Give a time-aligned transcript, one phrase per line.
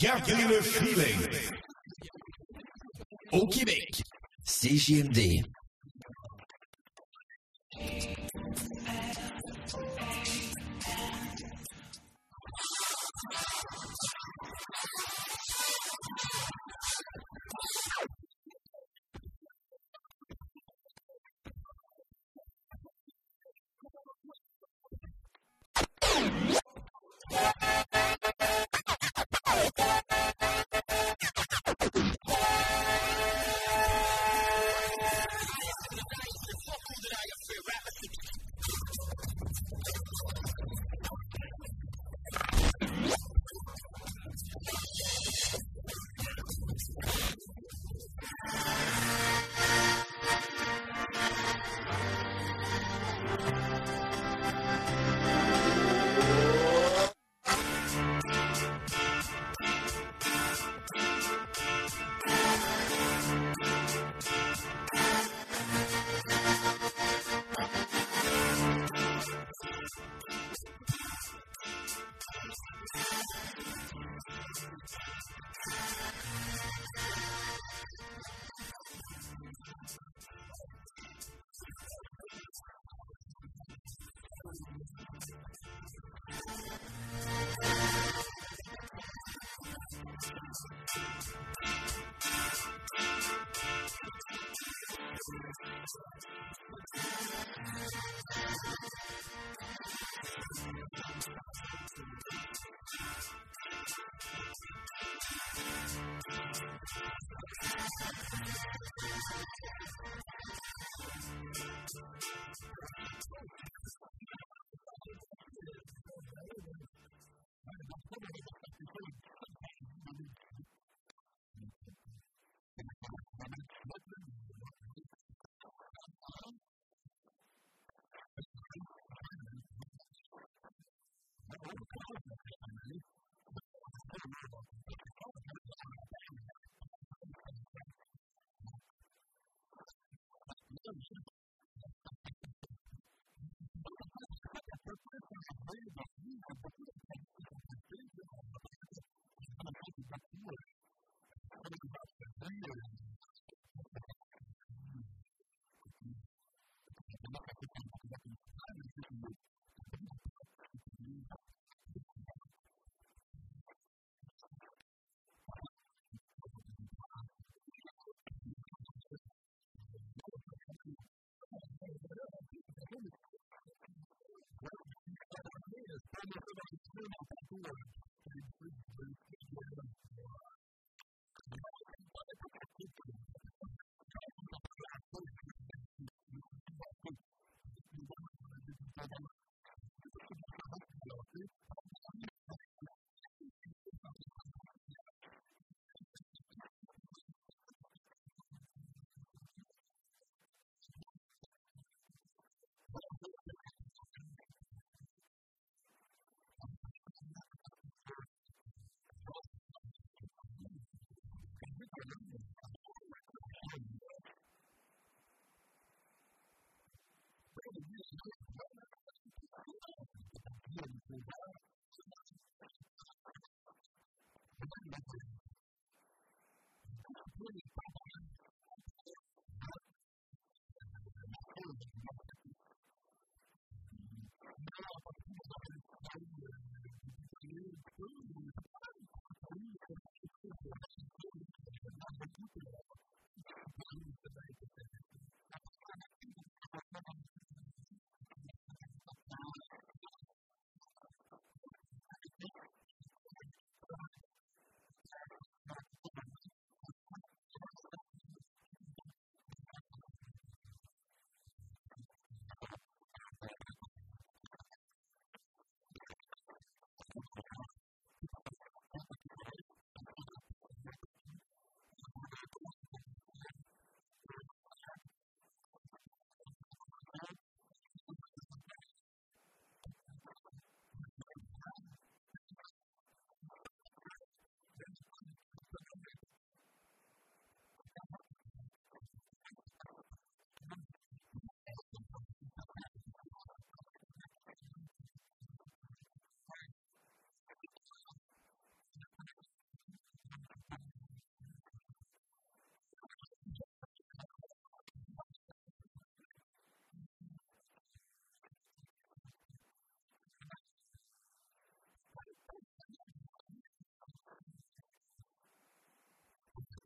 [0.00, 1.28] Gardez le feeling.
[3.32, 4.02] Au Québec,
[4.46, 5.44] CJMD.
[14.50, 14.56] よ
[18.06, 18.19] し!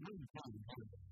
[0.06, 1.03] really probably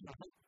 [0.06, 0.45] right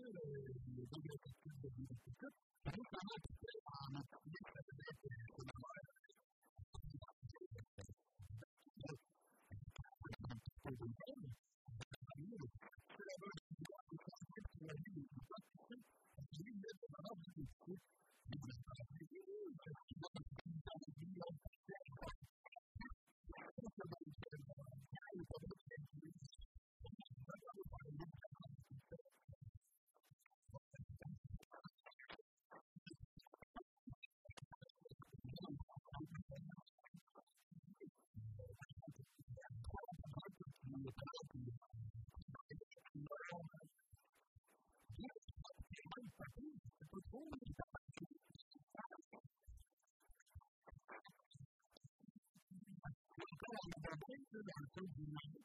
[0.00, 0.40] 嗯。
[53.90, 55.39] Revelation and 39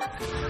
[0.00, 0.48] Yes!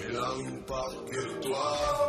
[0.00, 0.28] Et là
[0.66, 2.08] part que toi.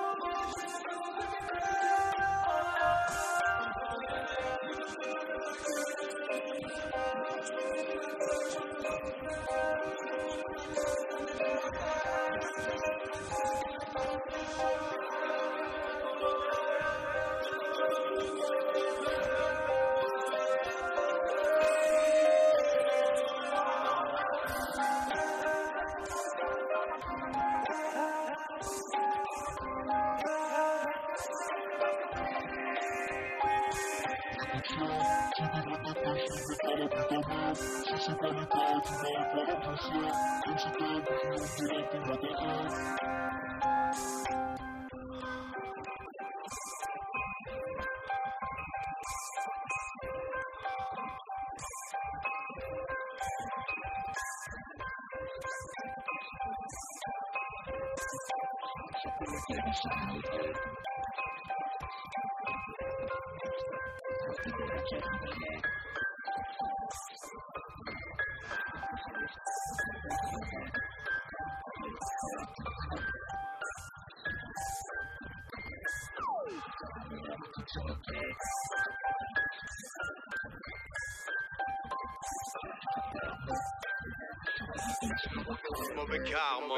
[86.31, 86.70] karma.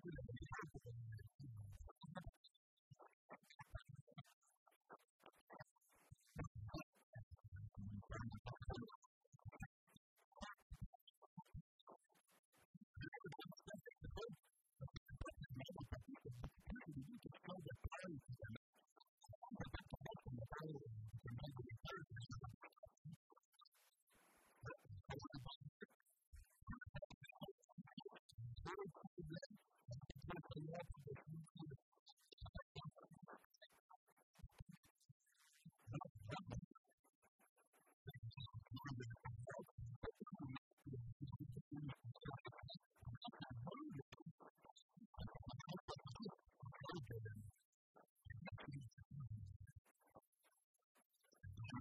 [0.00, 0.71] today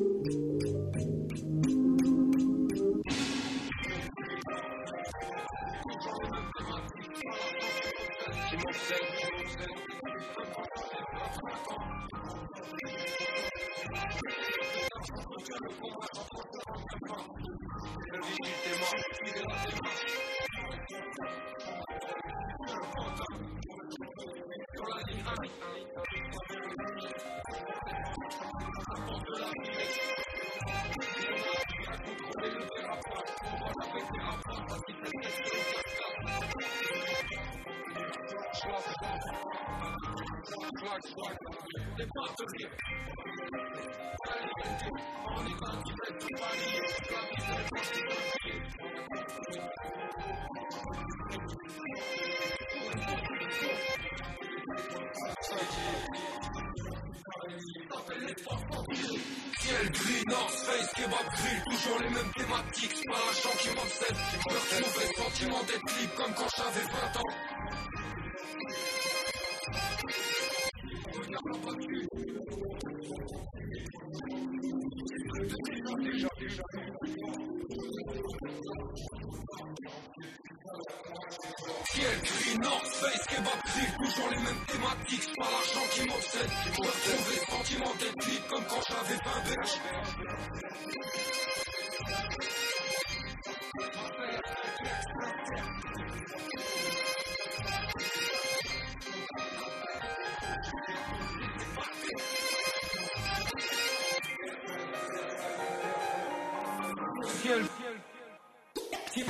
[0.00, 0.08] I'm
[15.38, 16.09] gonna go
[40.80, 41.10] Stop.
[59.60, 64.16] Ciel gris, North Face, kebab grill, toujours les mêmes thématiques, c'est pas l'argent qui m'obsède.
[64.32, 67.89] Je me retrouvais sentiment d'être libre comme quand j'avais 20 ans.
[81.94, 82.84] Quelques inox,
[83.28, 87.44] kebab, c'est toujours les mêmes thématiques, c'est pas l'argent qui m'obsède, je dois trouver ce
[87.52, 89.78] sentiment d'ethnie comme quand j'avais 20 berges.
[95.52, 96.79] Thank you.
[107.40, 107.64] ciel.
[109.12, 109.26] Ciel.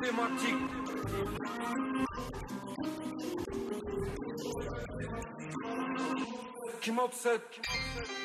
[0.00, 0.67] Thématique.
[6.88, 7.42] Qui m'obsède.
[7.52, 8.17] tous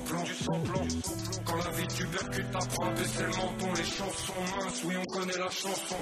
[0.00, 0.86] gaufre, faut du du semblant.
[1.44, 5.38] Quand la vie tubercule t'apprend à baisser le menton, les chansons minces, oui on connaît
[5.38, 5.96] la chanson.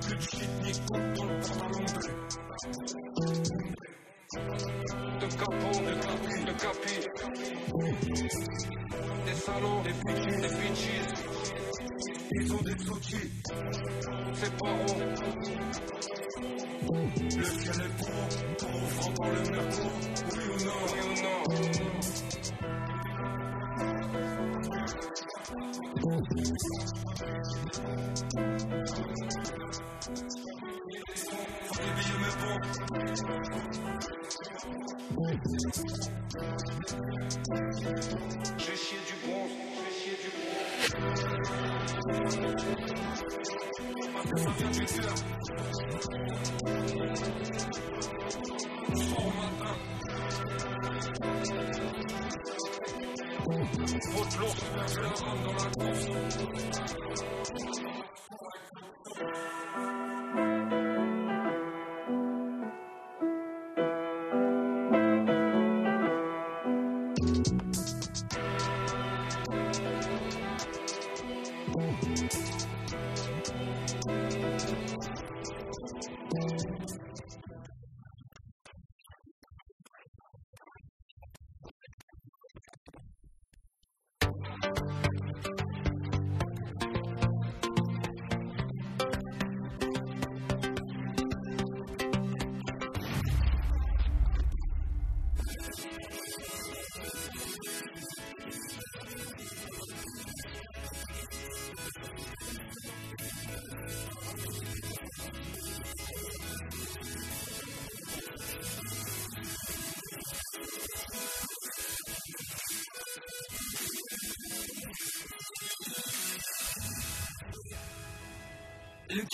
[0.00, 2.12] Plus de shit ni coupe dans pantalon bleu.
[5.20, 6.96] De capot, de capi, de capi.
[9.26, 11.08] Des salons, des bitches, des bitches.
[12.30, 13.30] Ils ont des outils,
[14.34, 15.37] c'est pas rond.
[55.26, 55.57] L'ours, je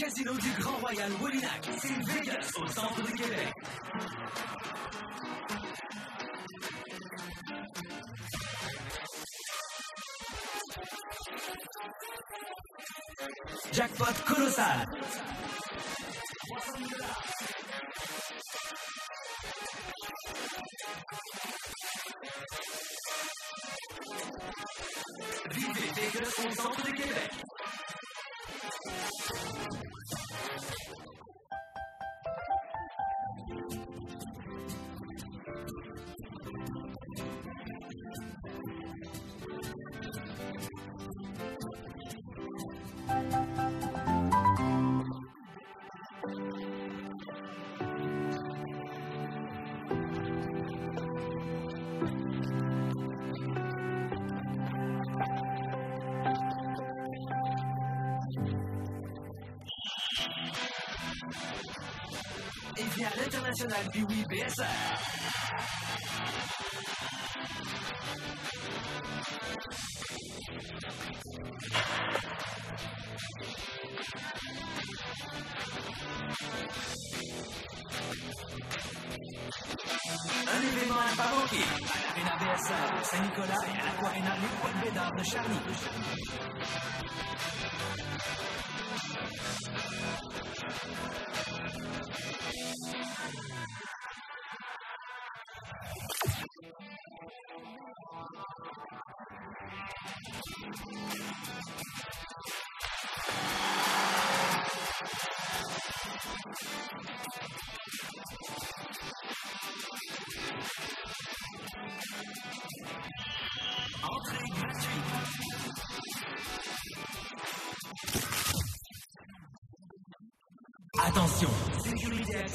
[0.04, 3.53] casino du Grand Royal Wallinac, c'est Vegas, au centre de Québec.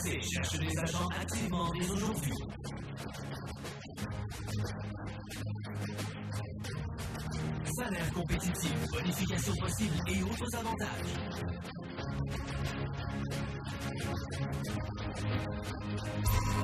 [0.09, 2.33] Cherche des agents activement dès aujourd'hui.
[7.77, 11.13] Salaire compétitif, bonification possible et autres avantages.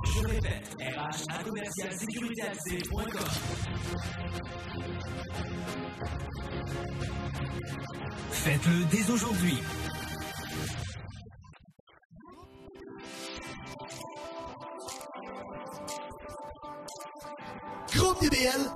[0.05, 1.91] Je répète, RH à commercial.
[8.31, 9.57] Faites-le dès aujourd'hui.
[18.30, 18.74] Groupe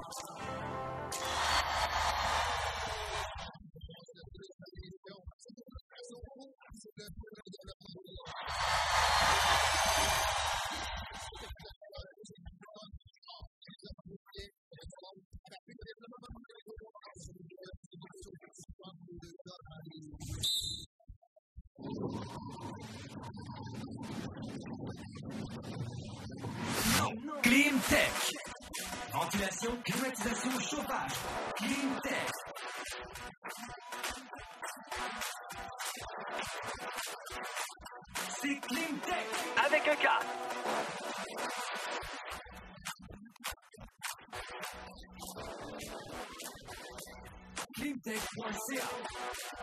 [49.10, 49.60] Cleantech.ca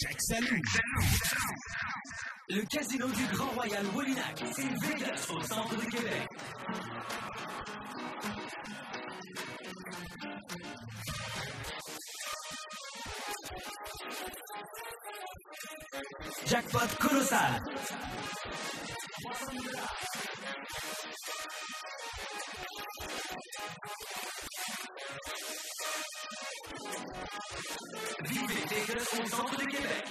[0.00, 0.44] Jackson.
[2.48, 6.29] Le casino du Grand Royal Wallinac, c'est Vegas au centre de Québec.
[16.46, 17.60] Jackpot Kurosa.
[29.10, 30.10] Centre Québec.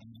[0.00, 0.20] and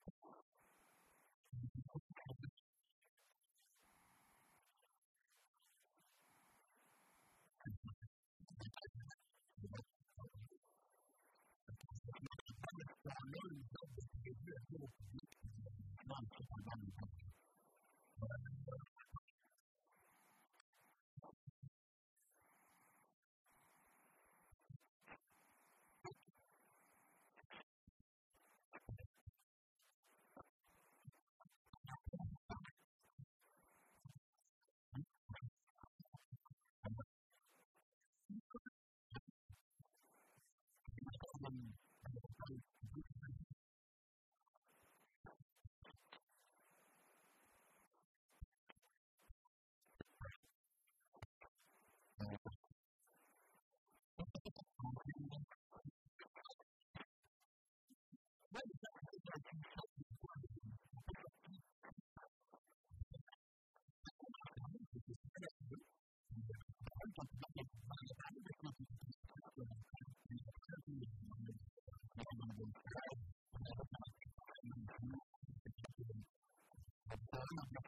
[77.47, 77.81] ciudadana,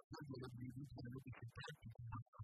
[1.03, 2.42] de lo que se trata.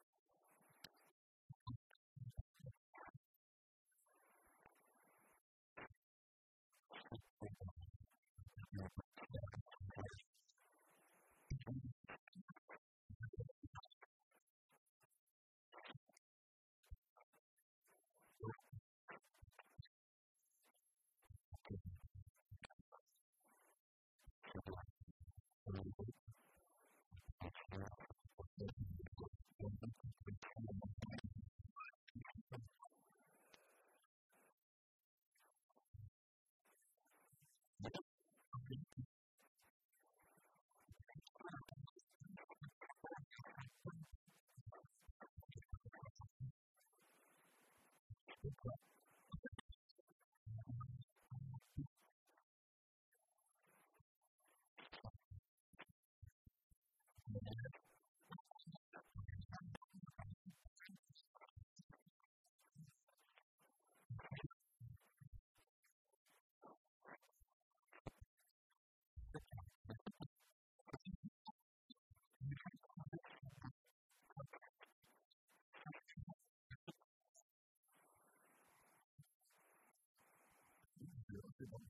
[81.59, 81.81] people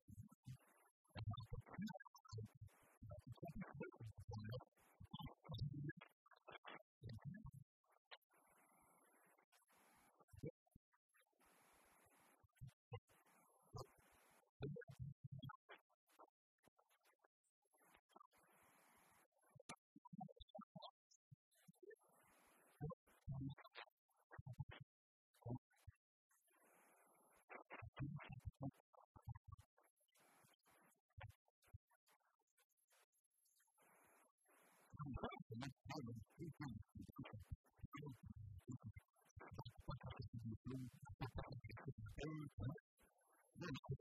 [35.20, 35.32] Thank
[43.90, 43.97] you.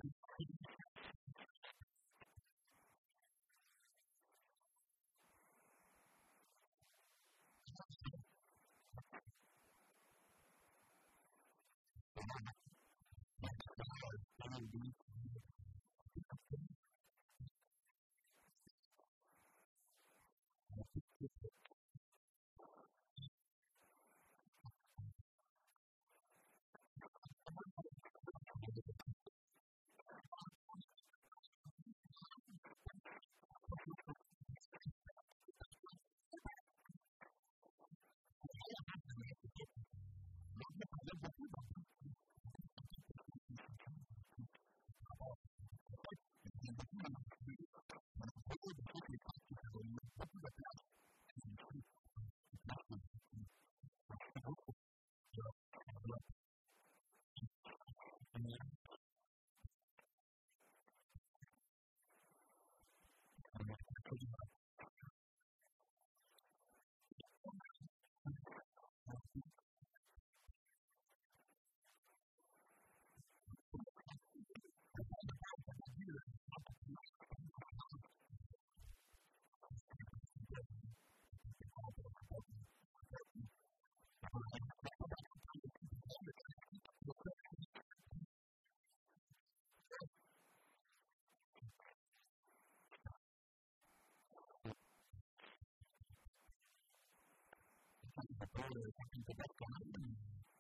[99.50, 100.57] like that.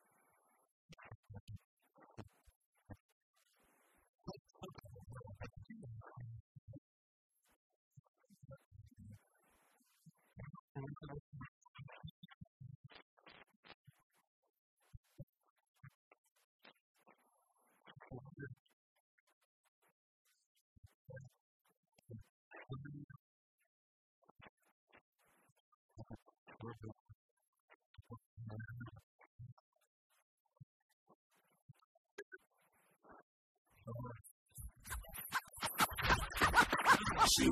[37.29, 37.51] Shoot.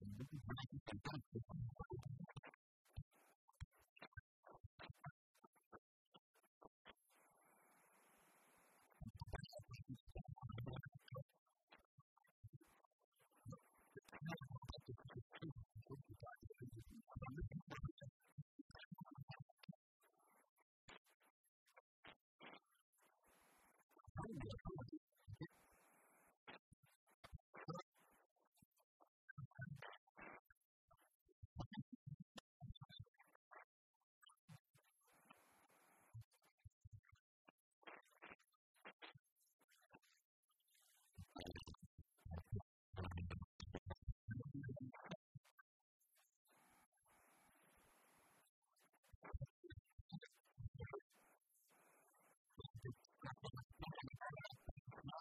[0.00, 2.13] and this is what I think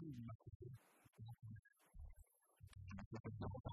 [0.04, 0.16] Thank
[3.68, 3.73] you.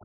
[0.00, 0.04] I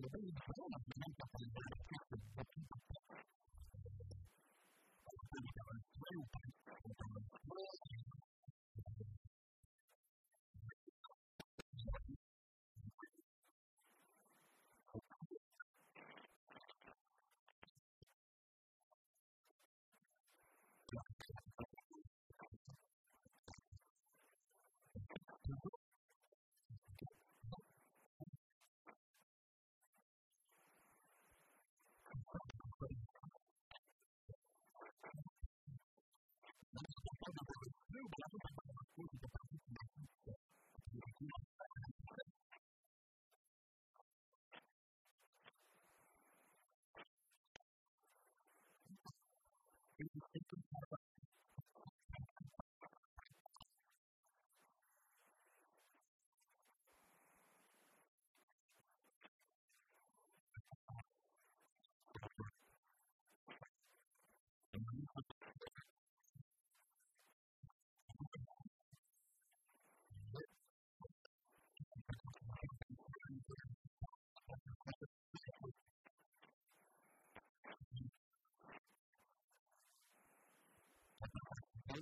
[0.00, 1.12] le pays du on a fait même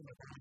[0.01, 0.41] 一个人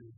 [0.00, 0.12] you.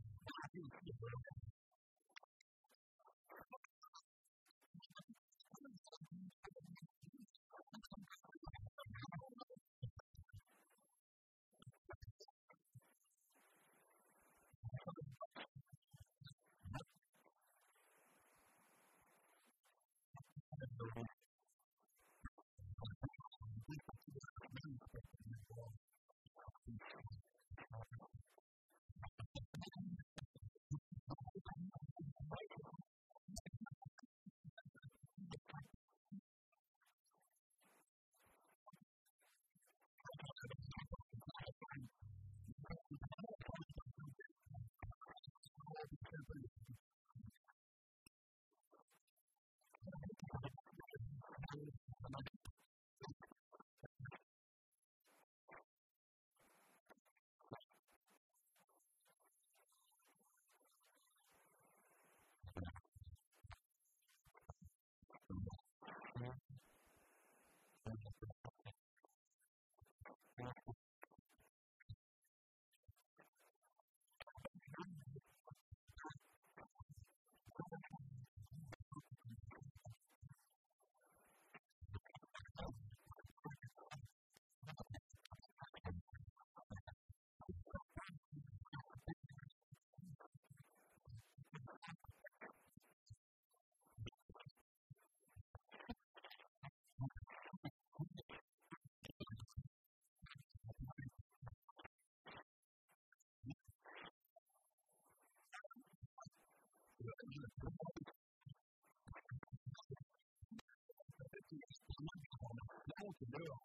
[113.39, 113.55] 对吧？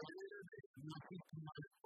[0.00, 1.20] Nothing
[1.56, 1.77] to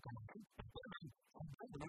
[0.00, 0.40] 感觉，
[0.72, 1.88] 但是很多人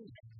[0.00, 0.39] Jesus.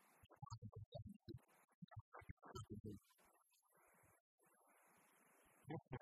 [5.71, 6.01] different.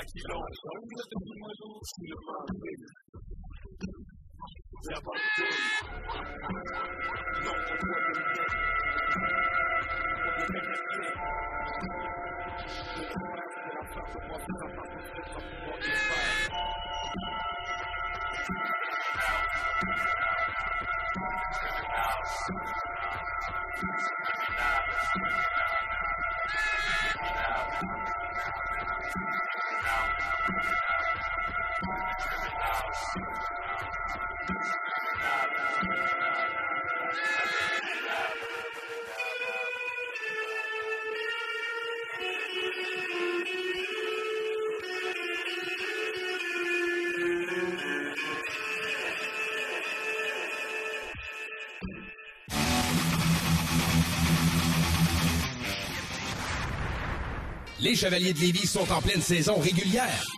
[0.00, 2.57] aquilo é um sonho, mas tem uma ilusão.
[57.98, 60.37] Les Chevaliers de Lévis sont en pleine saison régulière.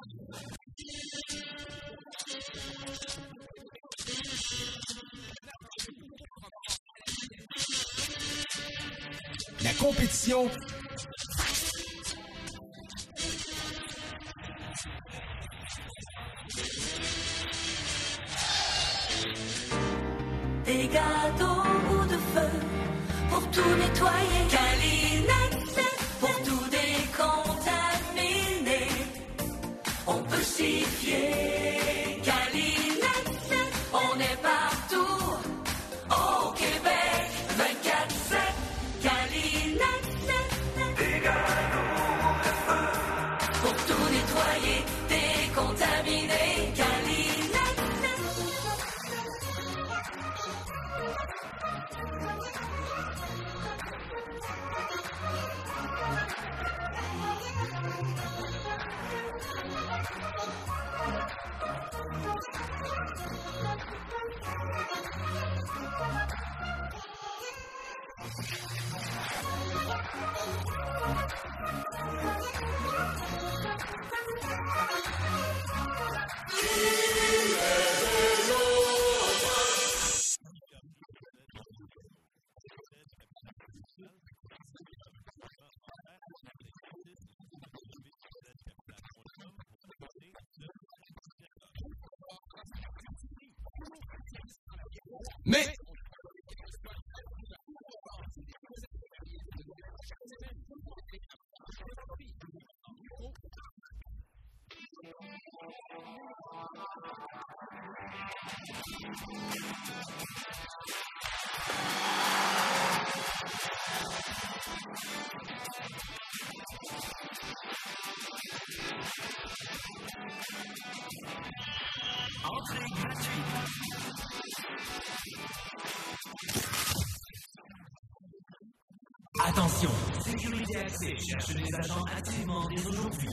[129.61, 129.91] Attention,
[130.25, 133.29] Sécurité Accès cherche des agents activement dès aujourd'hui.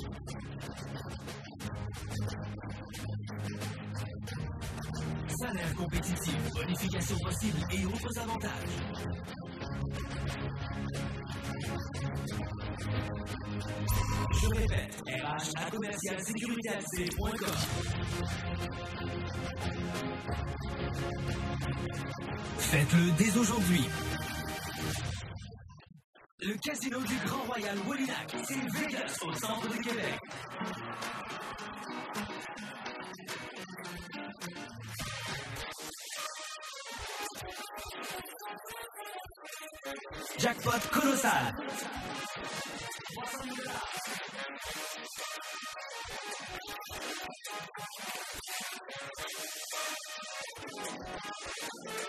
[5.40, 8.52] Salaire compétitif, bonification possible et autres avantages.
[14.42, 16.18] Je répète, RH à commercial
[22.60, 23.86] Faites-le dès aujourd'hui.
[28.30, 30.20] C'est Vegas au centre de Québec.
[40.40, 41.56] Jackpot colossal.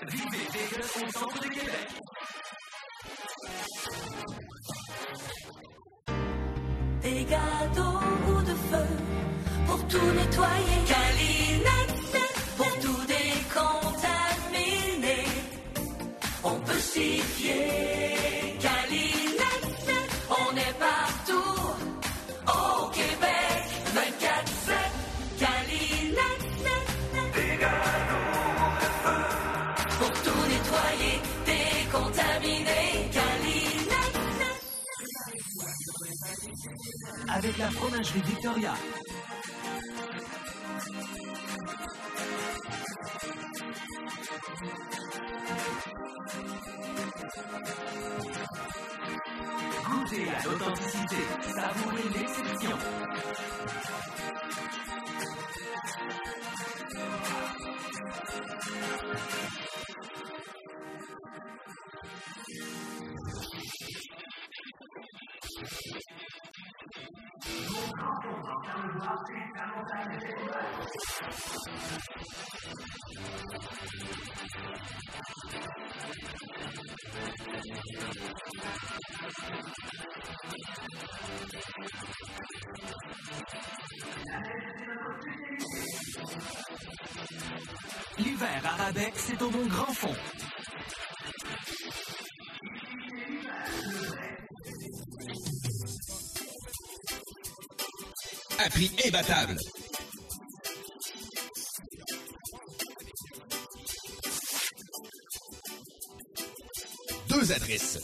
[0.09, 1.98] Vivez Vegas au centre de Québec.
[9.89, 10.79] Tout nettoyer.
[10.87, 11.97] Calinette
[12.57, 14.45] pour tout décontaminer.
[16.45, 18.59] On peut s'y fier.
[18.61, 19.91] Calinette,
[20.31, 21.61] on est partout.
[22.47, 23.63] Au Québec,
[23.95, 24.71] 24-7.
[25.45, 26.47] Calinette,
[29.03, 29.23] feu
[29.99, 31.17] pour tout nettoyer,
[31.47, 32.87] décontaminer.
[33.13, 34.19] Calinette.
[37.29, 38.75] Avec la fromagerie Victoria.
[49.89, 51.17] Goûtez à l'authenticité,
[51.55, 52.79] savourez l'exception.
[88.19, 90.15] L'hiver à rabais, c'est au bon grand fond.
[98.59, 99.57] À prix imbattable.
[107.29, 107.99] Deux adresses.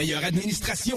[0.00, 0.96] Meilleure administration.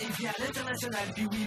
[0.00, 1.46] Et via l'international Biwi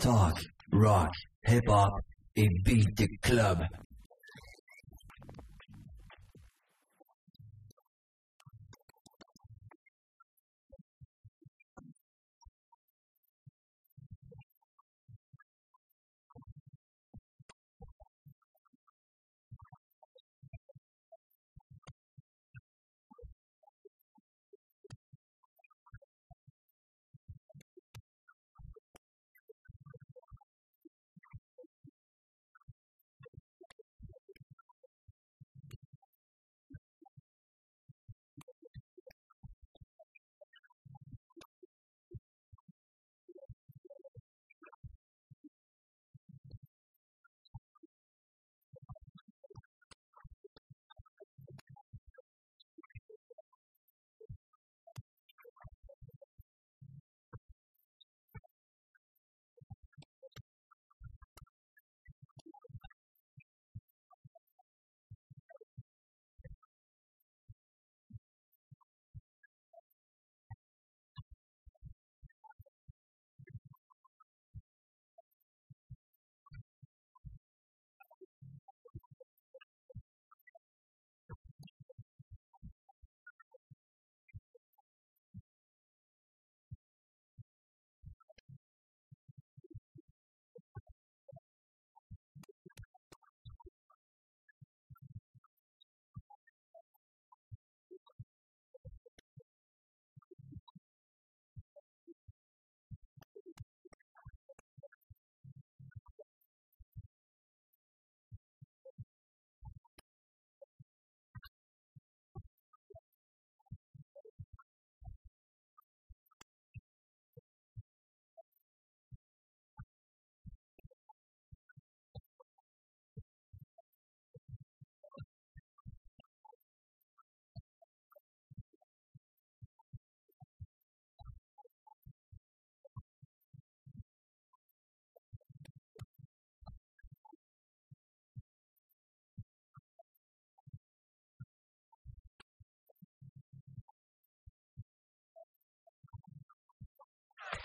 [0.00, 0.38] Talk,
[0.72, 1.10] rock,
[1.46, 1.90] hip hop
[2.36, 3.62] et beat the club.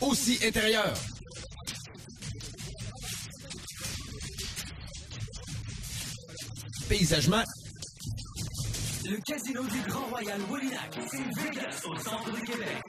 [0.00, 0.94] Aussi intérieur.
[6.88, 7.44] Paysagement.
[9.06, 12.82] Le casino du Grand Royal Wallinac, c'est Vegas au centre de Québec.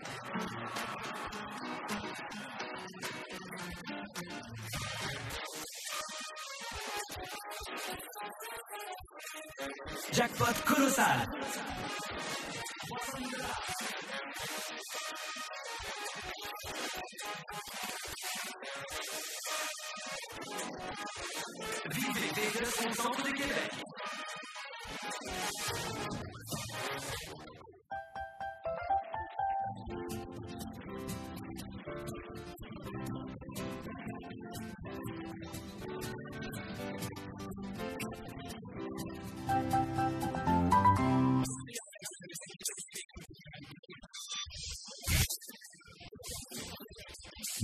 [10.13, 11.27] Jackpot colossal.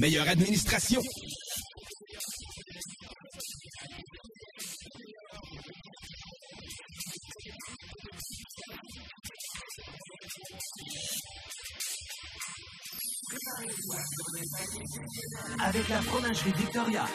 [0.02, 1.00] Meilleure administration.
[15.64, 17.06] Avec la fromagerie Victoria.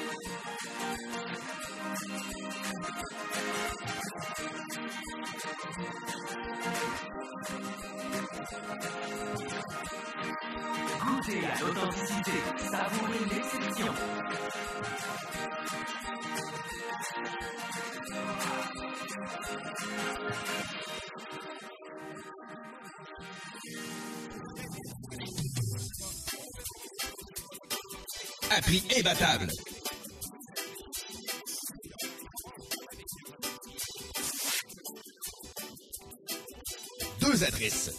[11.01, 12.33] Goûtez à l'authenticité,
[12.71, 13.93] savourez l'exception.
[28.51, 29.49] À prix imbattable.
[37.21, 37.91] Deux adresses.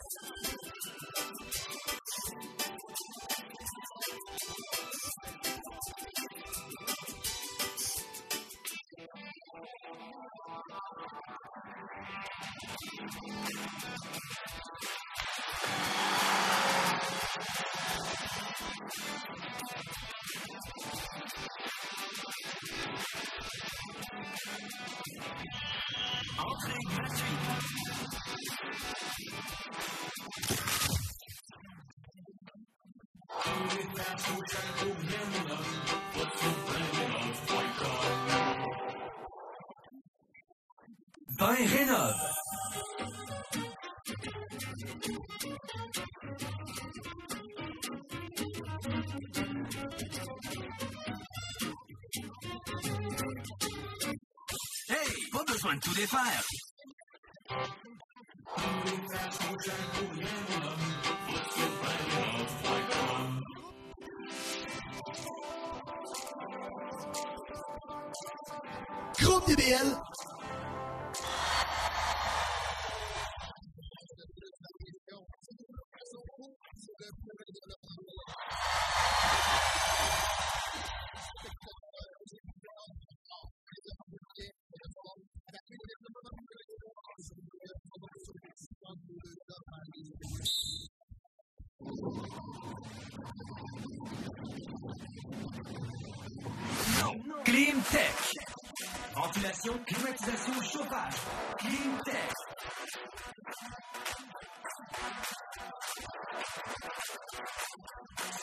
[100.28, 101.14] Climatisation, chauffage.
[101.60, 102.32] Clean Tech.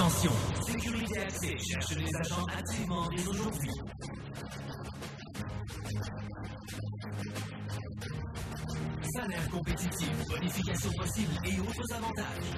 [0.00, 0.32] Attention,
[0.66, 3.70] Sécurité Accès cherche les agents activement dès aujourd'hui.
[9.14, 12.50] Salaire compétitif, bonification possible et autres avantages.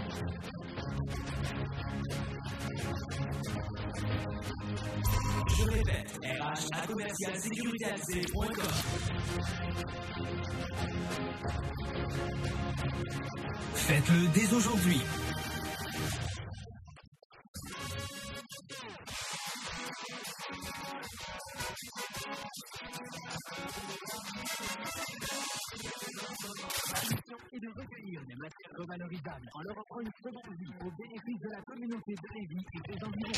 [5.48, 7.32] Je répète, RH à commercial.
[13.74, 15.00] Faites-le dès aujourd'hui.
[30.02, 33.32] Une seconde vie au bénéfice de la communauté de Lévis et des environs.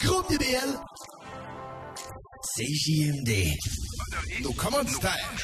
[0.00, 0.83] Groupe DBL.
[2.56, 3.58] CJMD.
[4.46, 5.43] on commanditaires.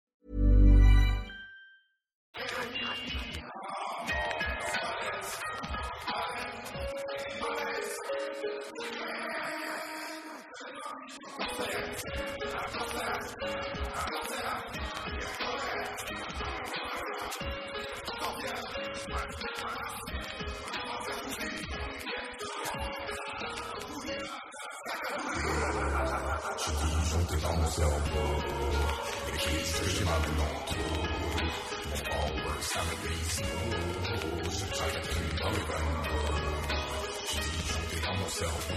[38.41, 38.71] yourself.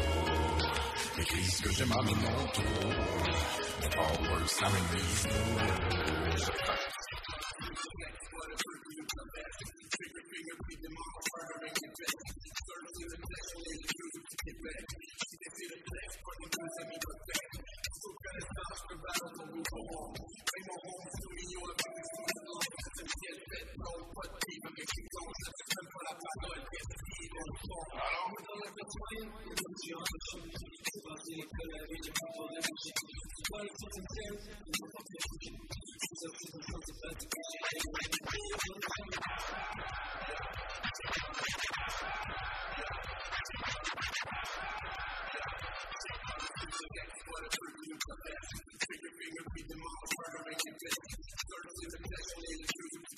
[1.19, 2.15] At least cause your mommy
[4.31, 5.27] works in these
[21.35, 22.14] me, you
[23.85, 28.32] donc poteva che si torna sempre la parola e dire sopra, no?
[28.44, 29.20] Dove per poi
[29.61, 35.20] funziona scientifico, dire che la vita è un po' di quale potenziale non so che
[35.20, 37.52] si sta facendo praticamente
[38.65, 39.02] non so
[49.05, 49.98] Figuring out the model,
[50.35, 50.90] figuring out the
[51.44, 52.73] sort of the potential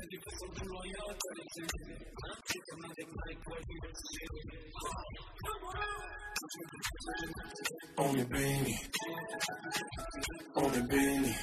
[0.00, 1.62] to do something loyalty to
[2.24, 3.80] I'm taking my my career
[7.98, 8.78] on the beanie,
[10.56, 11.36] on the beanie,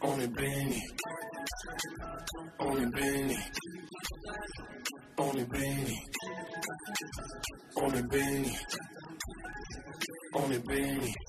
[0.00, 0.82] on the beanie,
[2.58, 3.38] on the beanie,
[5.18, 5.98] on the beanie,
[7.76, 8.58] on the beanie,
[10.42, 11.28] on the beanie.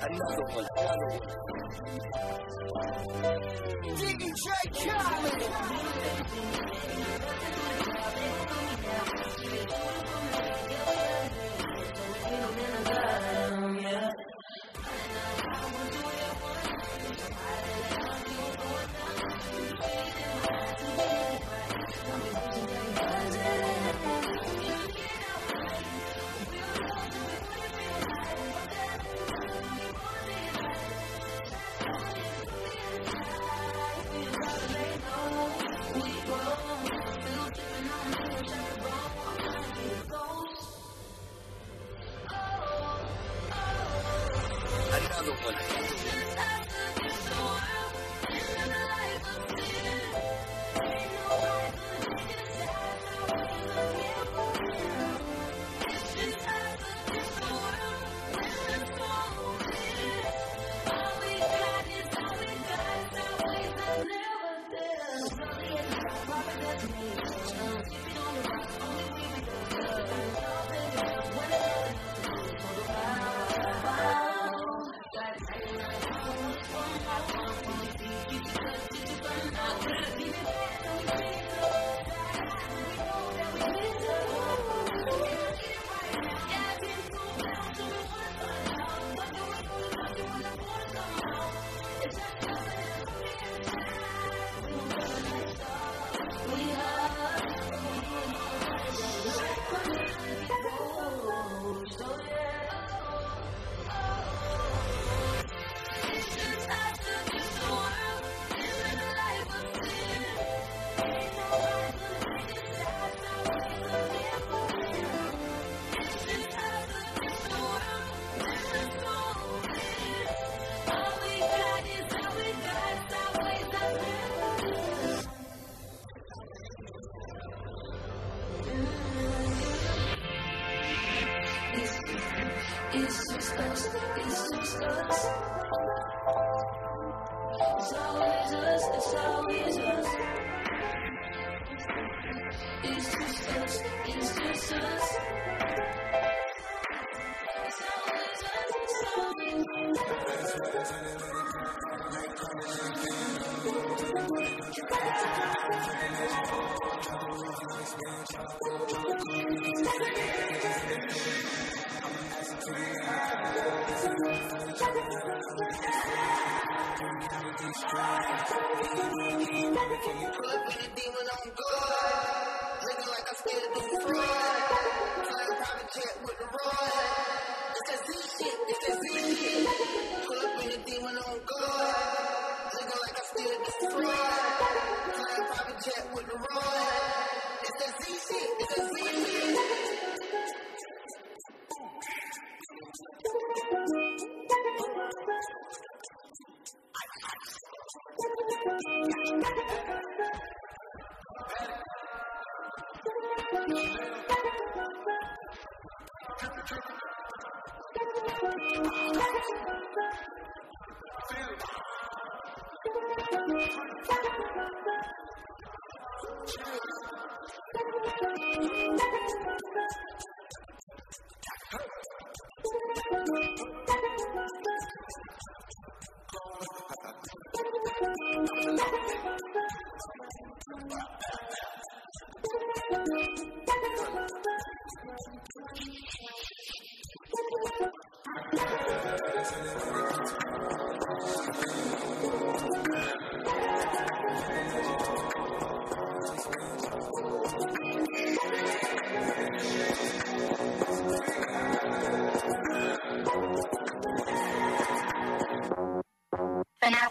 [0.00, 1.38] Another one, another one.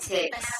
[0.07, 0.56] Fanatics.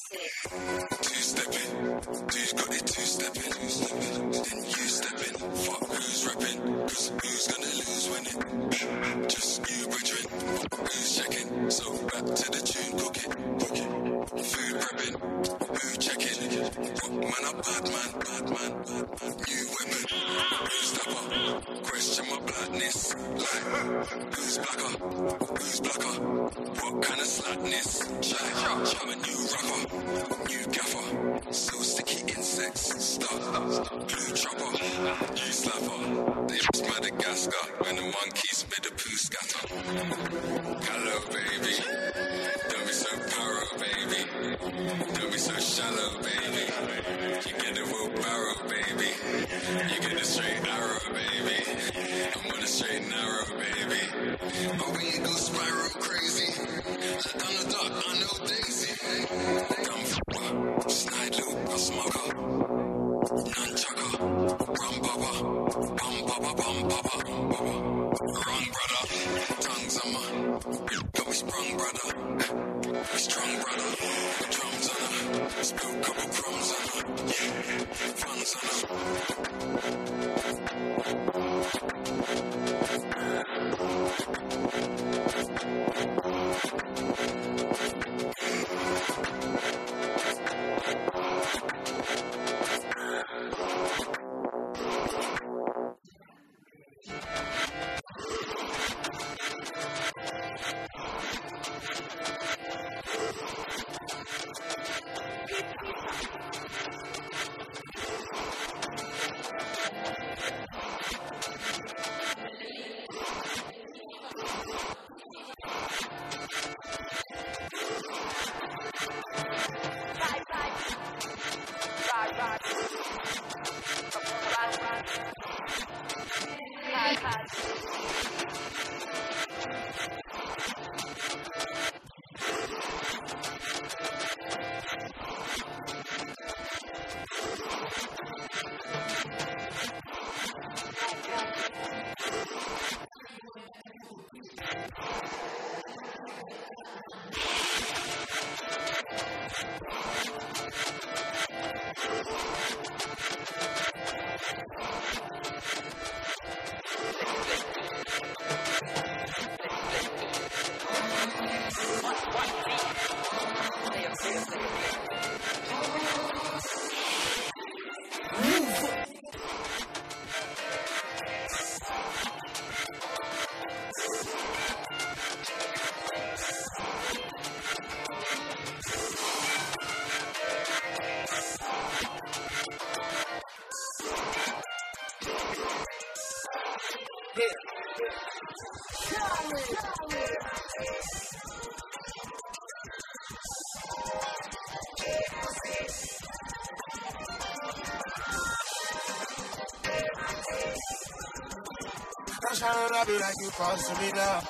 [202.92, 204.42] love be like you cause to me now.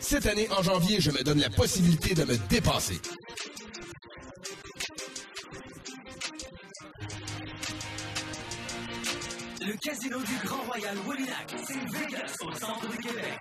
[0.00, 2.98] Cette année, en janvier, je me donne la possibilité de me dépasser.
[9.60, 13.38] Le casino du Grand Royal Wallinac, c'est Vegas, au centre du Québec.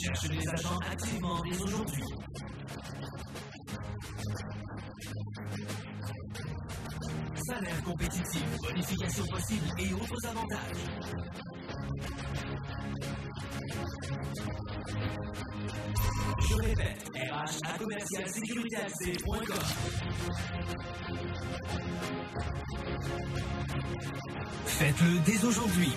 [0.00, 2.04] Cherche des agents activement dès aujourd'hui.
[7.34, 10.84] Salaire compétitif, bonification possible et autres avantages.
[16.48, 17.78] Je répète, RH à
[24.66, 25.92] Faites-le dès aujourd'hui.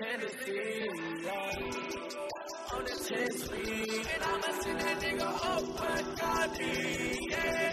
[0.00, 0.88] Tennessee,
[1.24, 1.60] yeah.
[2.72, 5.64] on the 10th Street, and I'ma send that nigga up
[7.28, 7.72] yeah.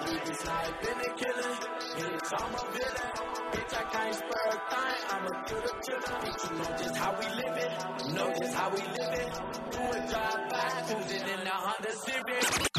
[0.00, 0.44] Niggas
[0.80, 1.52] been a killer,
[1.92, 3.10] bitch, I'm a villain.
[3.52, 4.64] Bitch, I can't spur a
[5.10, 6.14] I'ma do the killer.
[6.24, 7.72] Bitch, you know just how we live it,
[8.14, 9.28] know just how we live it.
[9.72, 12.75] Do a drive by, cruising in the Honda Civic.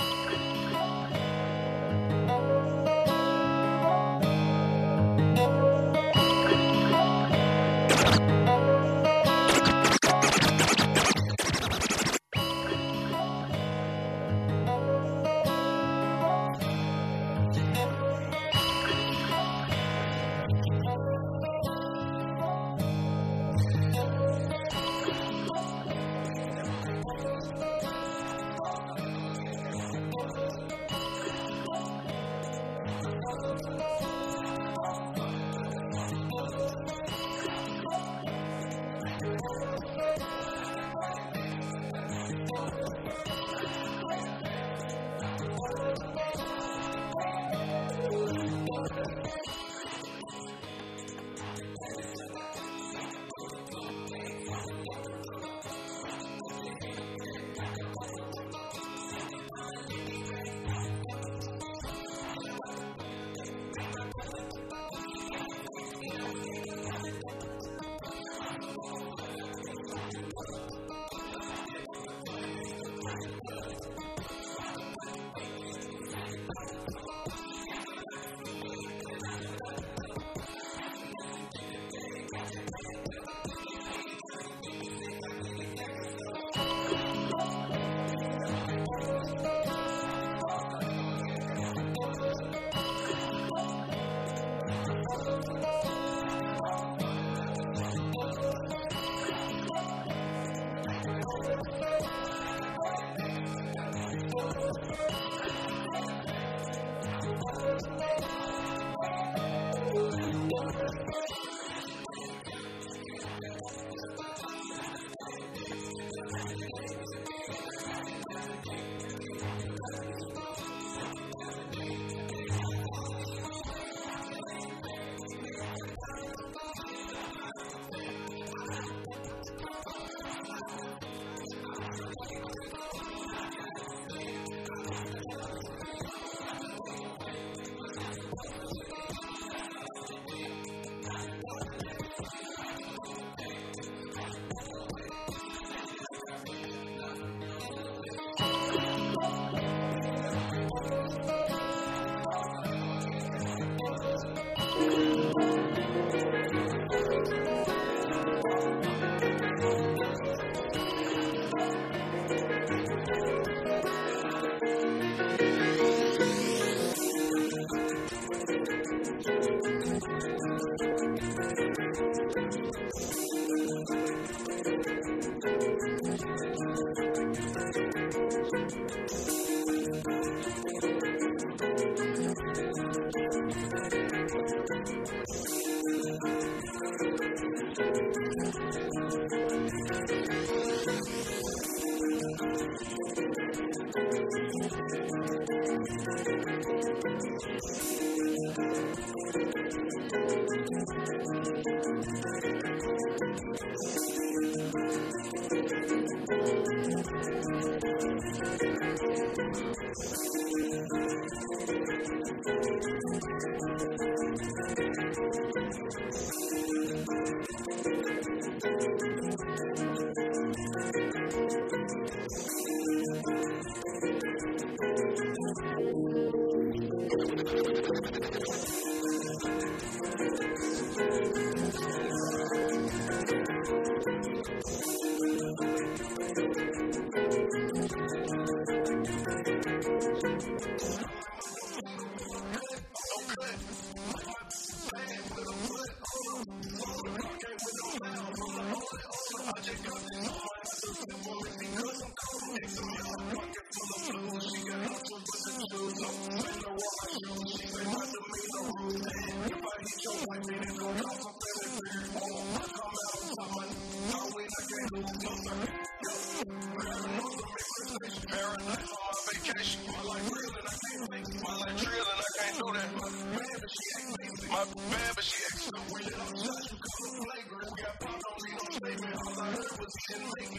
[280.18, 280.58] Thank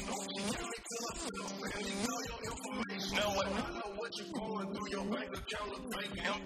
[3.35, 3.47] what?
[3.47, 4.91] I know what you're going through.
[4.91, 5.70] Your bank account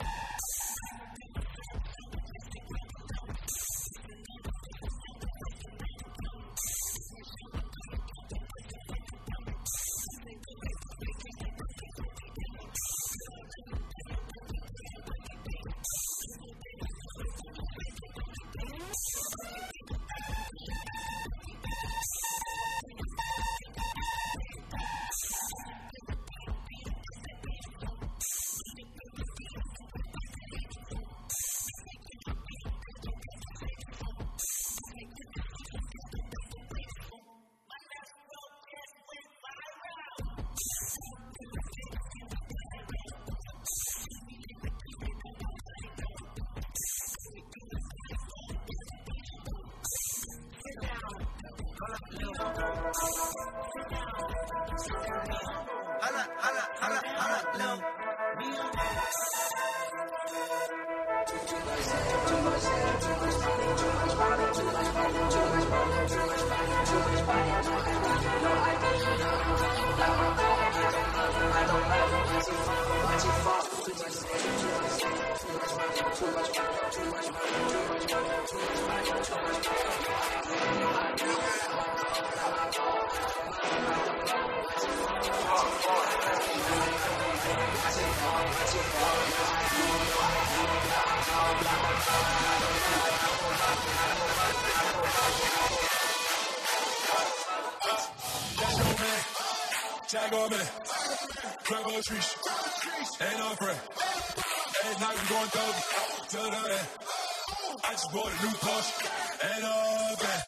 [106.31, 106.37] To.
[106.37, 109.53] I just bought a new Porsche.
[109.53, 110.47] And all that.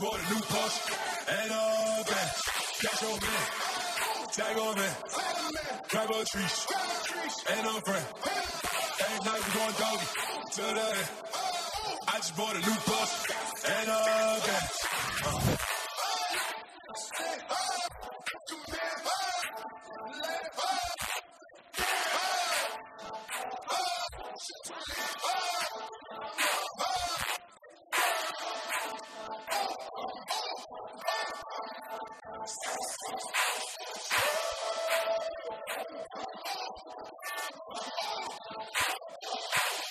[0.00, 0.80] Bought a new Porsche.
[1.28, 2.28] And all that.
[2.80, 3.34] Cash on me.
[4.32, 4.88] Tag on me.
[5.90, 6.66] Grab a trees.
[7.50, 8.06] Ain't no friend.
[9.00, 10.04] At night we going dope.
[10.52, 11.08] To the end.
[12.08, 13.30] I just bought a new Porsche.
[13.68, 14.80] And all that.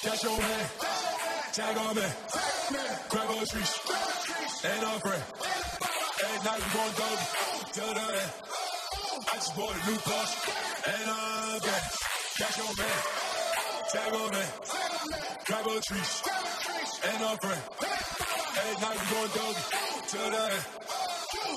[0.01, 0.89] Cash on me.
[1.53, 2.01] Tag on me.
[3.09, 3.79] Grab a trees.
[4.65, 5.23] Ain't no friend.
[6.23, 7.23] At night we going dope.
[7.73, 8.31] To the end.
[9.27, 10.35] I just bought a new Porsche.
[10.87, 11.83] And all that.
[12.37, 12.89] Cash on me.
[13.91, 14.43] Tag on me.
[15.45, 16.23] Grab a trees.
[17.03, 17.61] Ain't no friend.
[18.59, 19.59] At night we going dope.
[20.07, 20.63] To the end.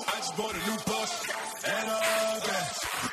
[0.07, 1.42] I just bought a new Porsche.
[1.65, 3.12] And all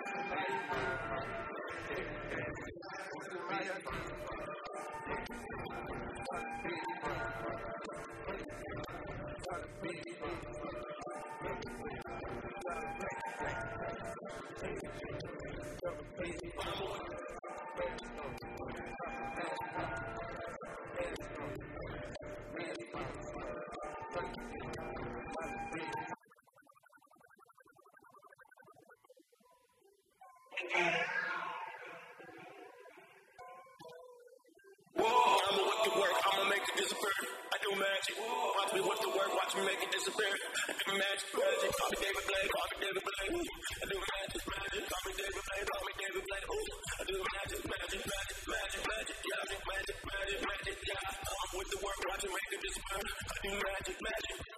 [38.71, 40.31] We watch the work, watch me make it disappear.
[40.31, 43.35] I do Magic, magic, call me David Blaine, call me David Blaine.
[43.35, 46.47] I do magic, magic, call me David Blaine, call me David Blaine.
[46.55, 51.03] Ooh, I do magic, magic, magic, magic, magic, yeah, magic, magic, magic, magic, yeah.
[51.11, 53.03] I'm with the work, watch me make it disappear.
[53.11, 54.50] I do magic, magic.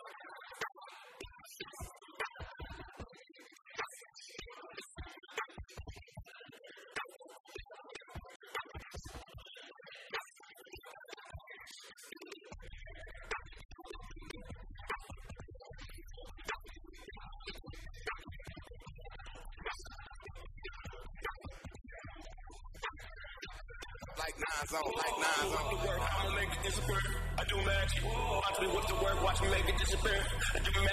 [30.53, 30.92] Do you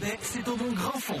[0.00, 1.20] Baie, c'est au bon Grand Fond.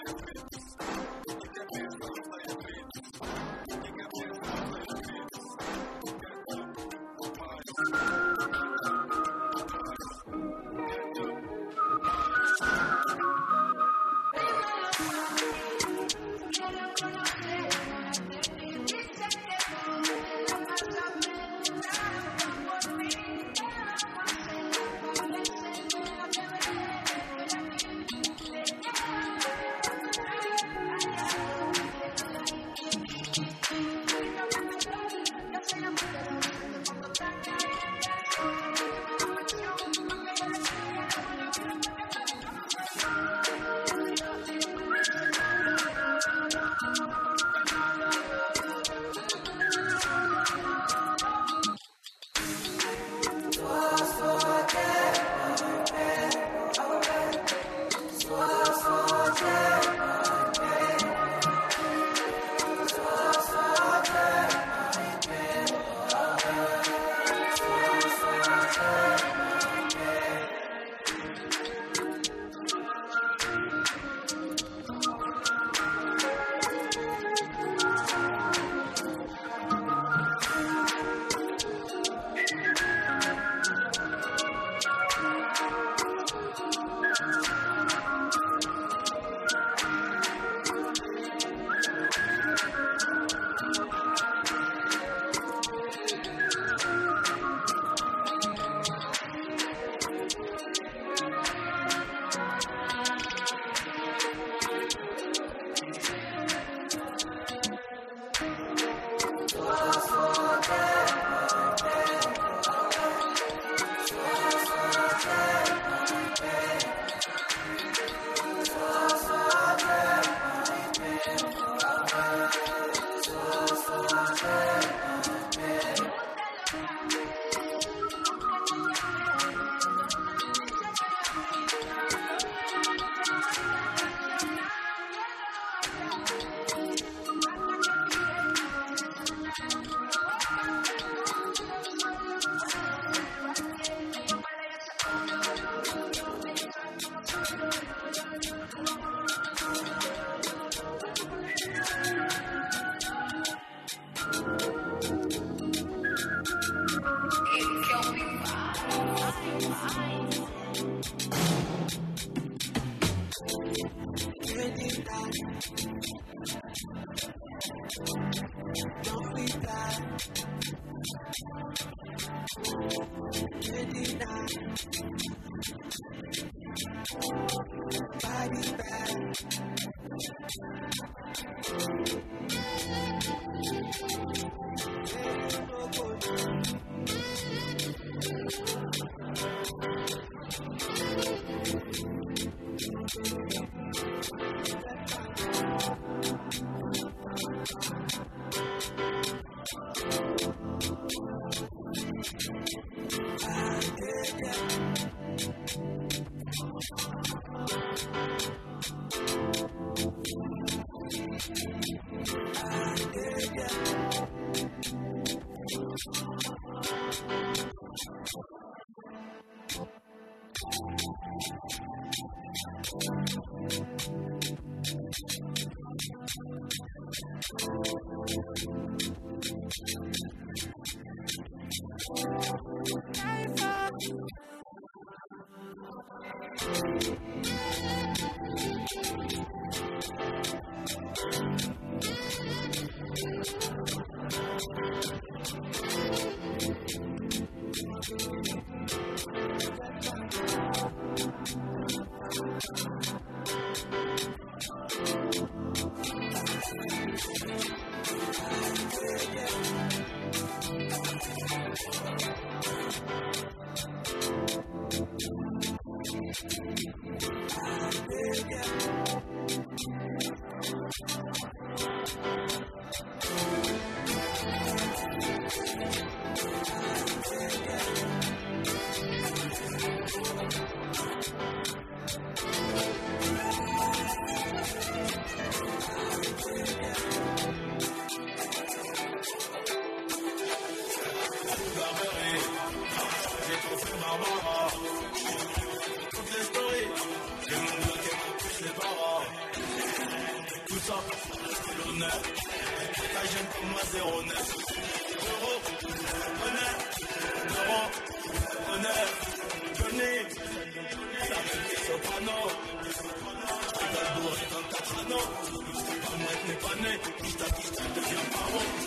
[317.23, 318.80] Je t'attends, je deviens parent.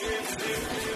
[0.00, 0.89] give, give, give.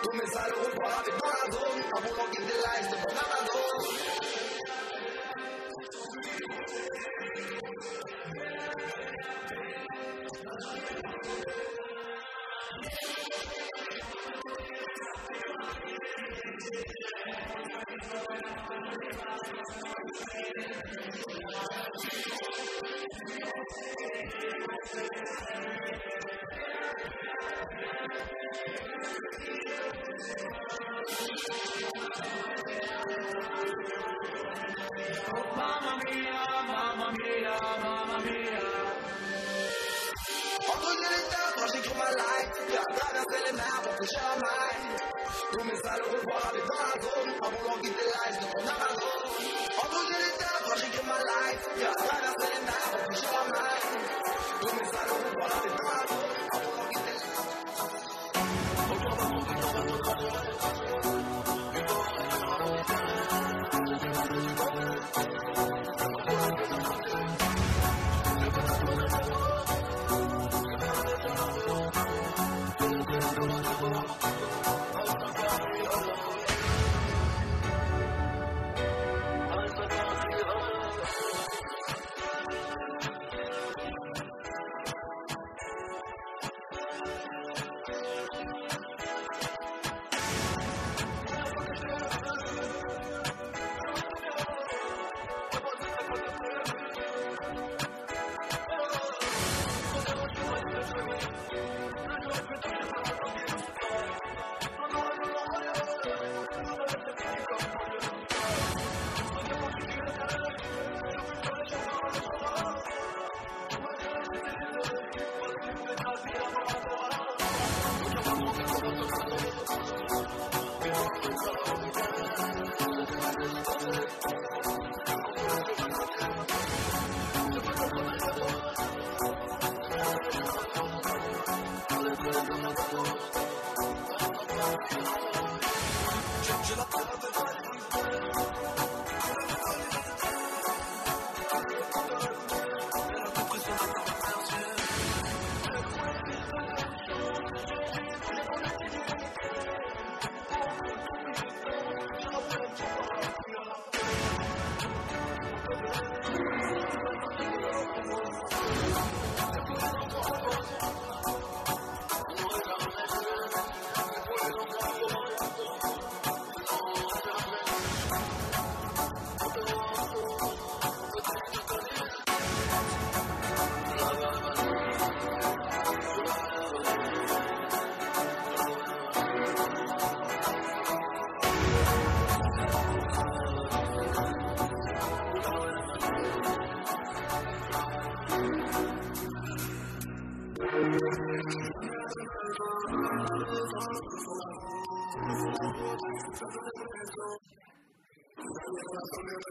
[0.02, 1.82] Tous mes salauds me avec dans la zone.
[1.92, 2.60] En voulant guider
[24.92, 25.10] c'est.
[35.56, 38.60] Mamma mia, mamma mia, mamma mia.
[40.70, 44.86] Entre les temps, quand j'écris ma life, à traverser les mers pour toucher la maille.
[45.52, 49.18] Tous mes salauds revoient avec dans la zone, en voulant guider live de mon Amazon.
[49.82, 53.44] Entre les temps, quand j'écris ma life, j'ai à traverser les mers pour toucher la
[53.50, 53.90] maille.
[54.60, 57.20] Tous mes salauds revoient avec dans la zone, en voulant guider live.
[57.20, 57.58] Là
[60.00, 60.79] tu pousses les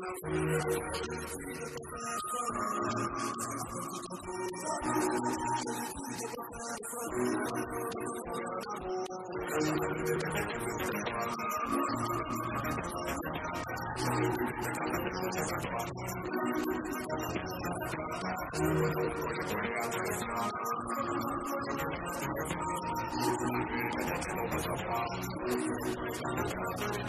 [0.09, 0.99] limites.
[27.07, 27.08] Il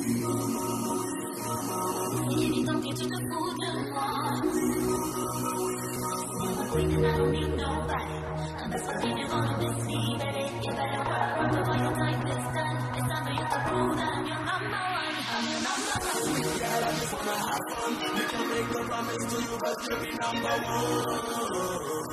[18.29, 22.07] can make no promise to you, but you'll be number one.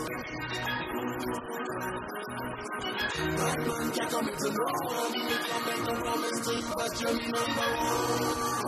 [2.64, 5.12] Bad man can't commit to no one.
[5.12, 8.64] Me can make a promise to you, but you're me number one.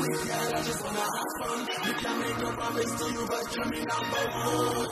[0.00, 1.58] With girl, I just wanna have fun.
[1.66, 4.90] Me can make a promise to you, but you're me number one.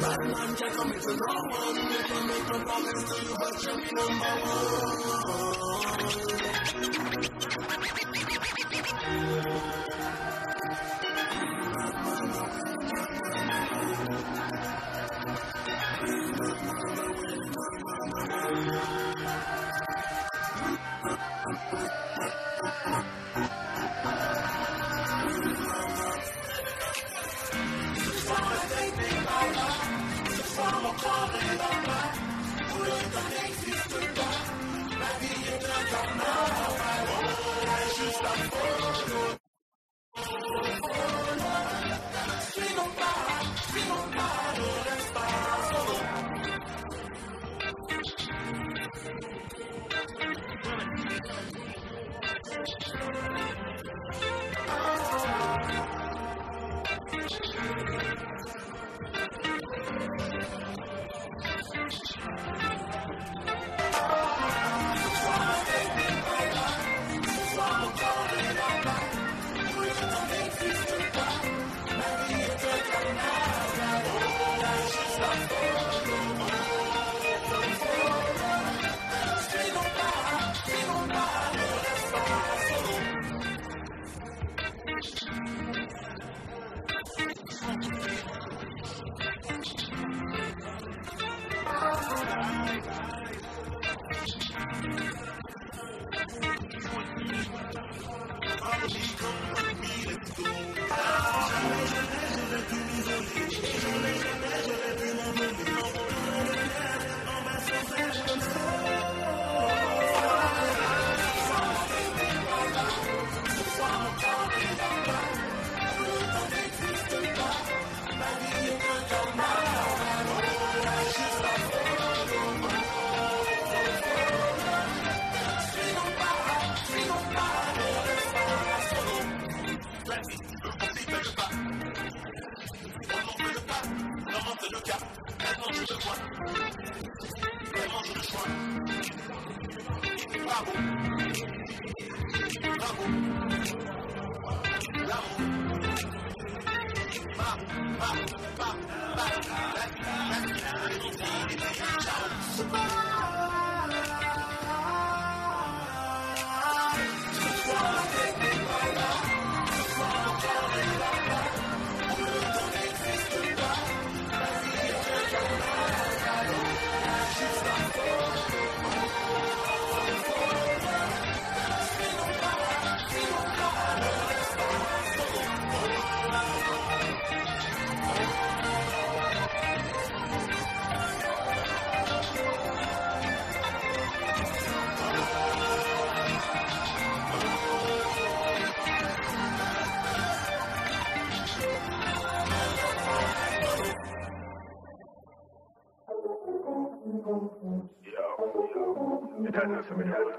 [0.00, 1.76] Bad man can't commit to no one.
[1.76, 5.02] Me can make a promise to you, but you're me number one.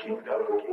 [0.06, 0.73] you know.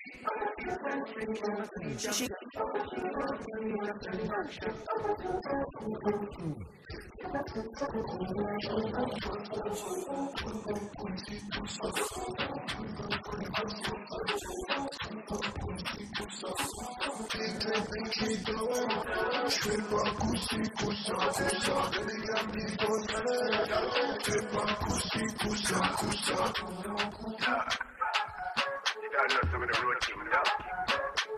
[20.31, 20.59] Coussi,
[26.07, 26.51] coussa,
[29.13, 30.43] I know some of the road king, yeah.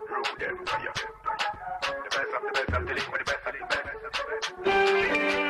[0.08, 0.92] Rule them, fire.
[1.82, 3.52] The best of the best, I'm telling you, the best of
[4.64, 5.43] the best.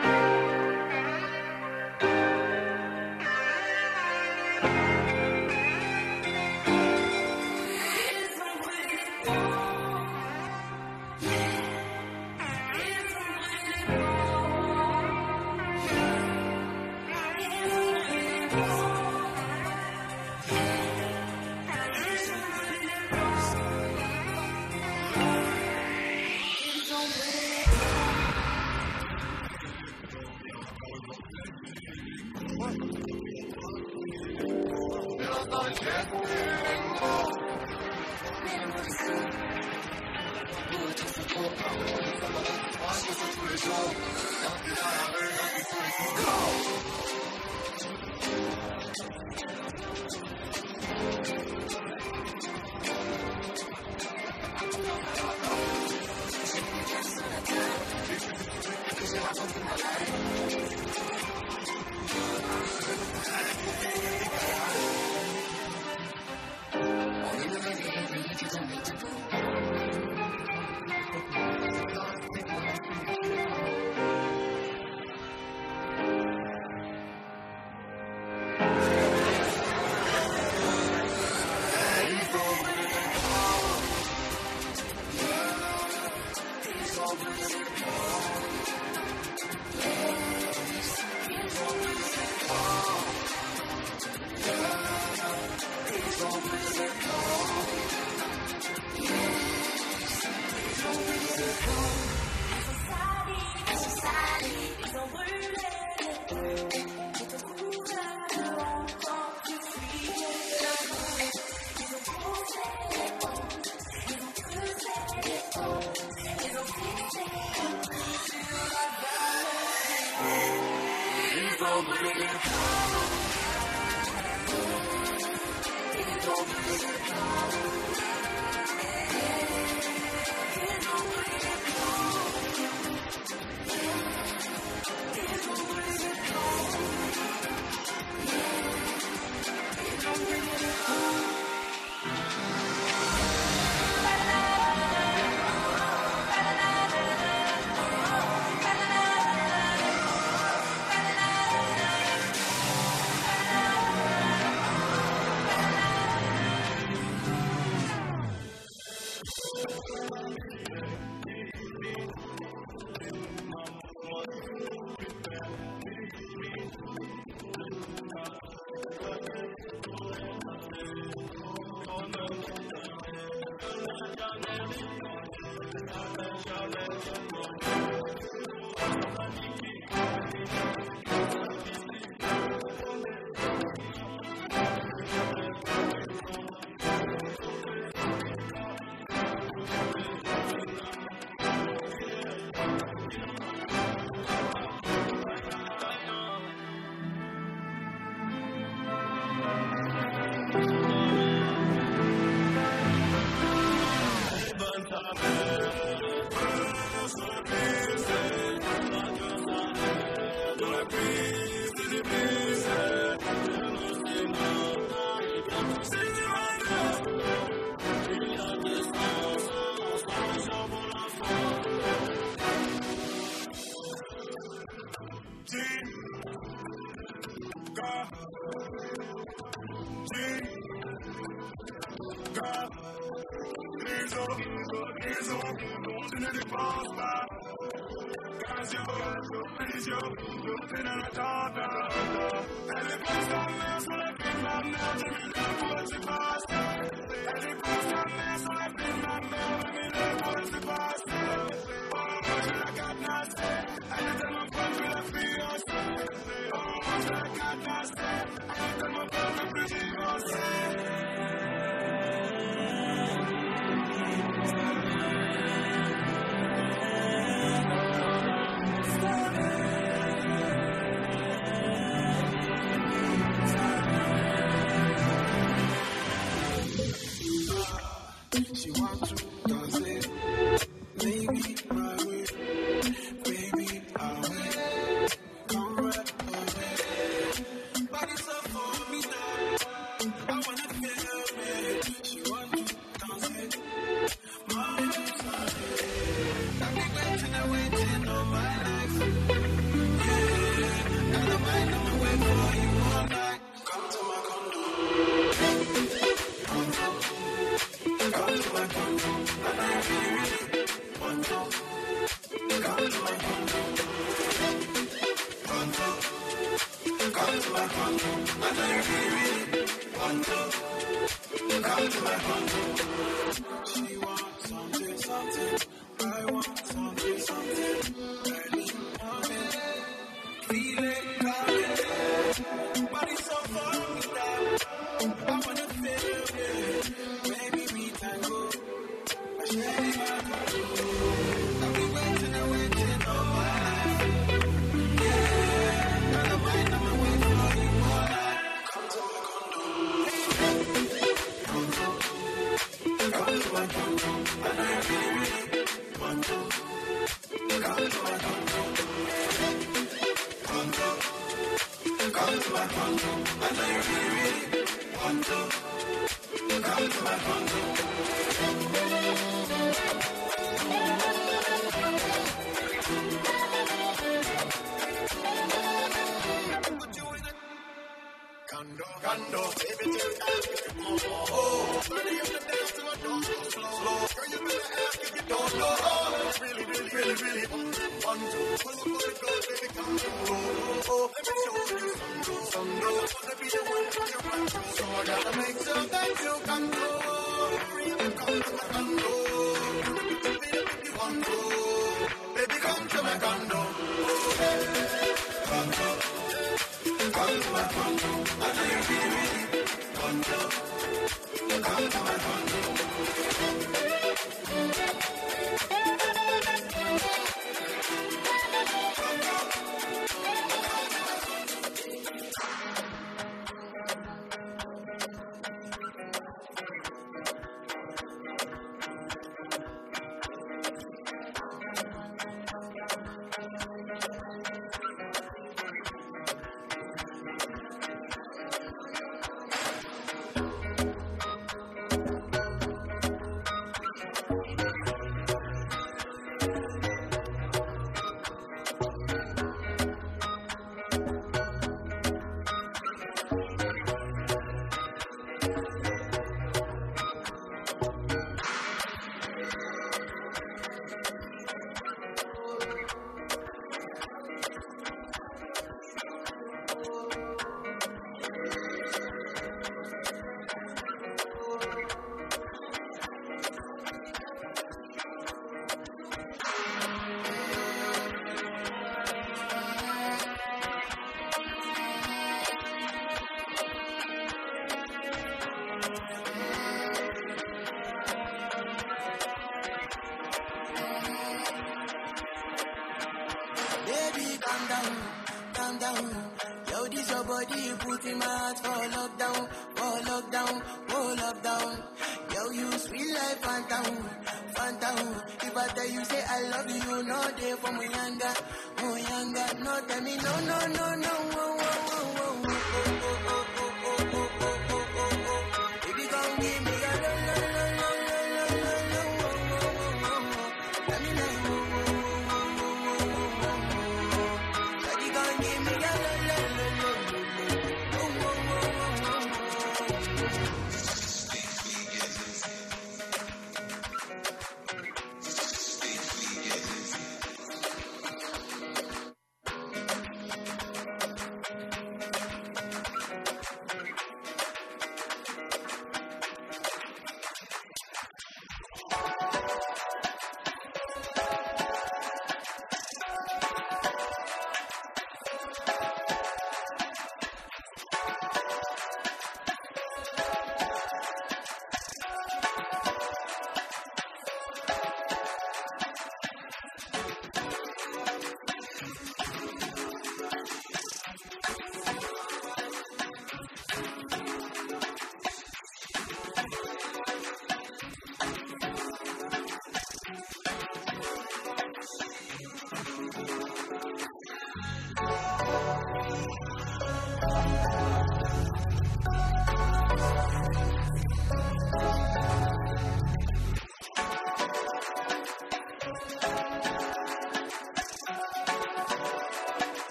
[239.77, 241.11] Is your open and a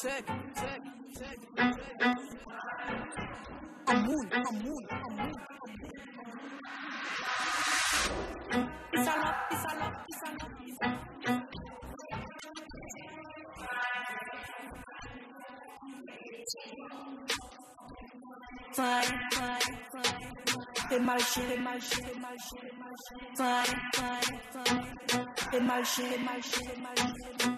[0.00, 0.80] Check, check,
[1.18, 1.78] check, check.
[18.74, 19.58] Fine, fine,
[19.90, 20.18] fine.
[20.88, 23.64] T'es mal chié, t'es mal chié, t'es mal chié, t'es mal.
[23.66, 24.38] Fine, fine,
[25.08, 25.26] fine.
[25.50, 27.57] T'es mal chié.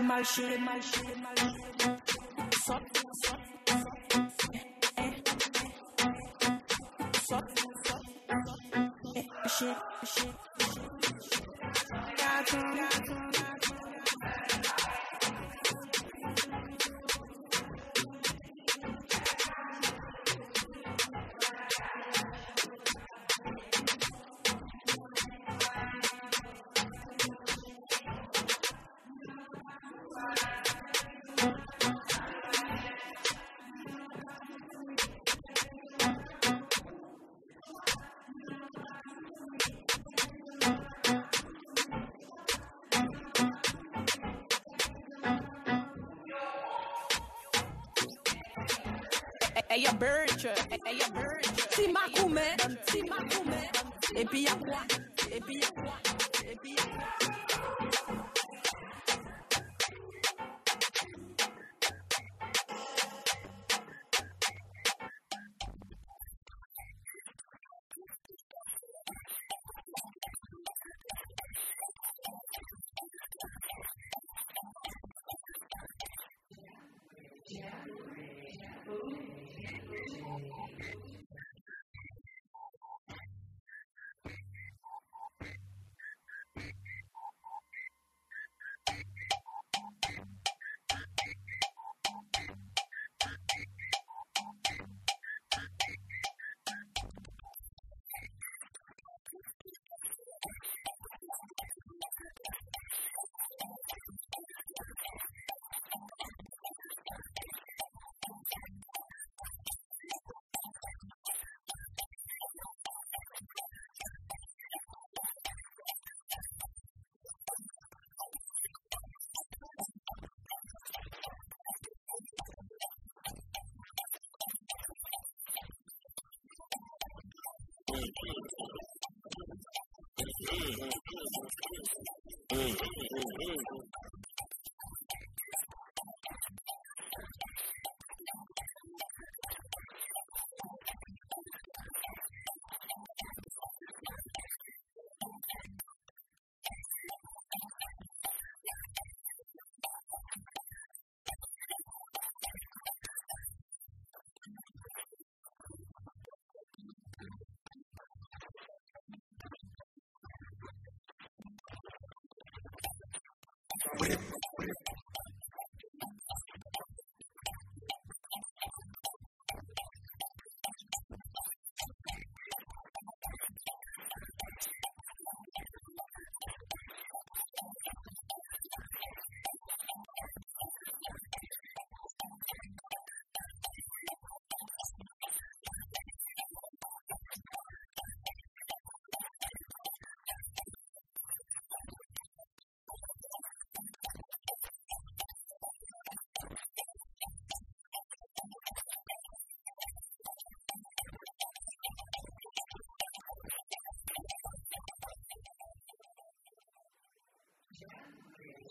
[0.00, 1.14] Mais shit, tem mais shit,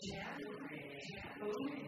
[0.06, 1.83] January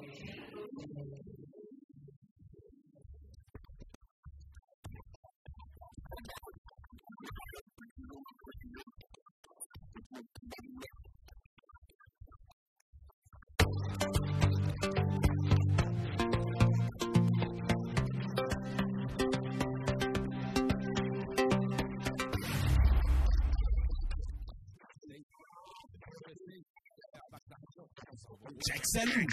[28.67, 29.27] Check salut.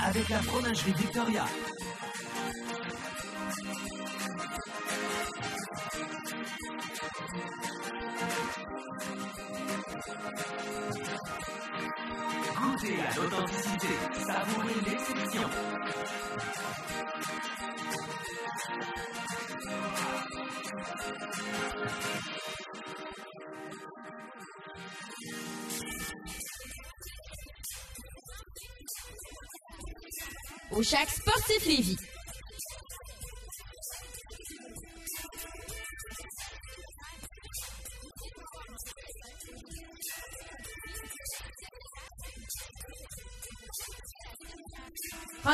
[0.00, 1.46] Avec la fromagerie Victoria.
[14.26, 15.42] savourer l'exception.
[30.70, 32.13] Au chaque sportif Lévis.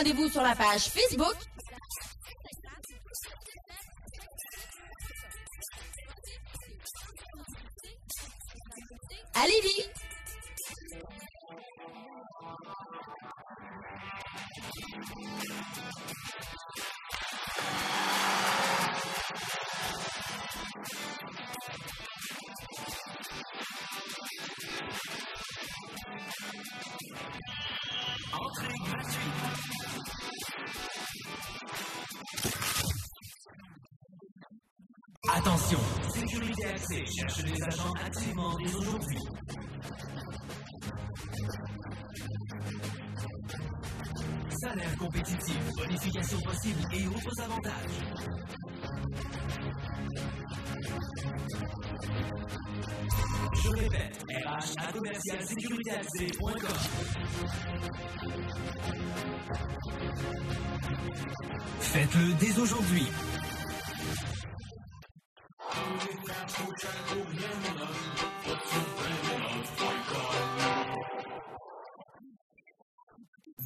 [0.01, 1.35] Rendez-vous sur la page Facebook.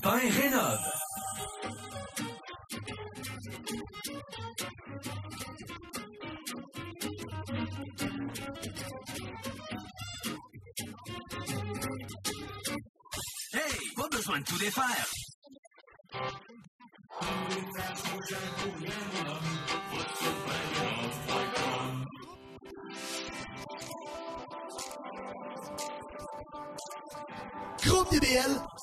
[0.05, 0.79] Bain Rénove.
[13.55, 15.07] Hey, pas besoin de tout défaire.
[27.87, 28.74] Groupe DBL.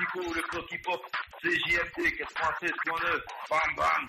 [0.00, 1.04] Le petit pop,
[1.42, 3.22] c'est JMT, qu'est-ce qu'on fait, ce qu'on veut?
[3.50, 4.08] Bam, bam!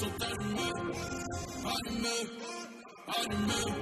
[0.00, 0.72] Allumées.
[1.64, 2.30] Allumées,
[3.08, 3.74] allumées.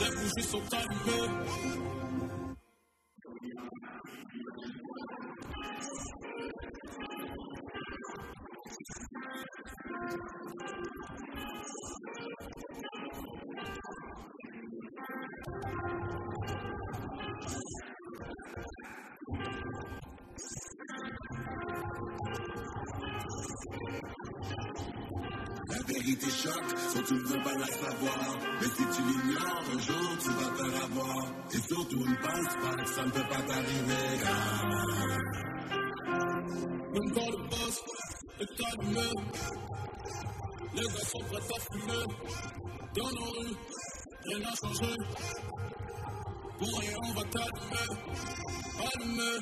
[0.00, 1.30] Les bougies sont allumées.
[26.06, 28.38] Vérité choque, sans tu ne veux pas la savoir.
[28.60, 31.32] Mais si tu l'ignores, un jour tu vas te l'avoir.
[31.52, 34.06] Et surtout ne pense pas que ça ne peut pas t'arriver.
[36.92, 37.82] Même quand le boss
[38.40, 39.10] est allumé,
[40.74, 42.06] les gars sont prêts à fumer.
[42.96, 43.56] Dans nos rues,
[44.26, 44.94] rien n'a changé.
[46.58, 47.88] Pour rien, on va t'allumer.
[48.94, 49.38] Allumer,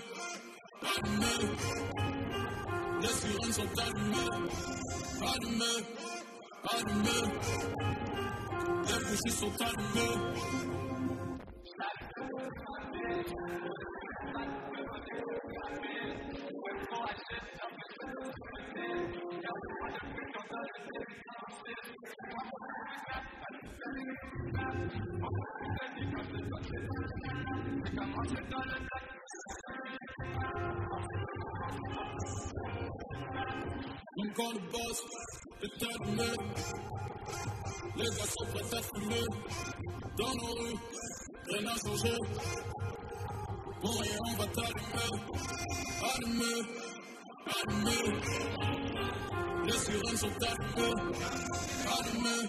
[0.96, 1.40] allumer.
[3.02, 4.30] Les sirènes sont allumées.
[5.22, 5.84] Allumées,
[6.70, 7.32] allumées.
[8.86, 10.34] Les sont allumées.
[34.16, 35.02] Même quand le boss
[35.62, 36.30] est allumé,
[37.96, 39.26] les gars sont prêts à fumer.
[40.16, 40.78] Dans nos rues,
[41.48, 42.14] rien n'a changé.
[43.80, 45.10] Pour rien, on va t'allumer.
[46.14, 46.60] Allumer,
[47.68, 48.04] allumer.
[49.66, 50.94] Les sirènes sont allumées.
[51.96, 52.48] Allumées,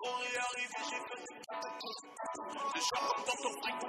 [0.00, 1.22] Quand est arrivé, j'ai fait
[2.74, 3.88] des comme dans ton frigo.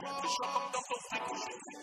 [0.00, 0.32] Des
[0.72, 1.74] dans ton frigo, j'ai fait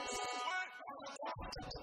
[0.00, 0.37] On
[1.56, 1.78] Lose.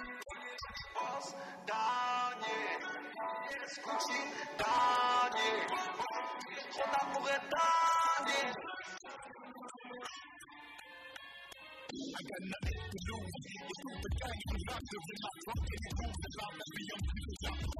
[0.00, 0.29] You
[0.94, 2.58] Poznanie,
[3.74, 4.20] skutki
[4.58, 5.50] danie,
[6.74, 8.52] że tam mówię danie.
[11.92, 13.34] I got nothing to lose.
[13.50, 15.80] It's stupid things from doctors in my pocket.
[15.98, 16.66] Who's the doctor?
[16.76, 17.79] Beyond the doctor.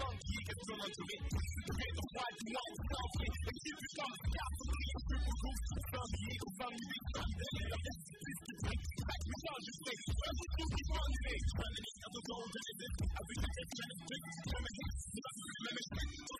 [0.00, 1.20] from Jesus so much of it.
[1.20, 2.80] To the white to white.
[3.20, 5.60] The Jesus from the capital the super group.
[5.90, 7.32] From the big time.
[7.40, 8.82] Then it's a message to take.
[9.30, 10.04] The largest place.
[10.20, 11.38] Where would you be born today?
[11.60, 12.94] Well, it is never going to live it.
[13.00, 14.24] I wish I could get a drink.
[14.50, 14.94] Come and hit.
[15.20, 15.36] Let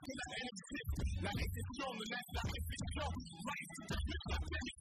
[0.00, 0.80] the energy.
[1.20, 2.48] Now it is strong and that's that.
[2.50, 3.14] If it's strong,
[3.44, 3.68] right.
[3.90, 4.80] I'm going to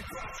[0.00, 0.40] Yeah,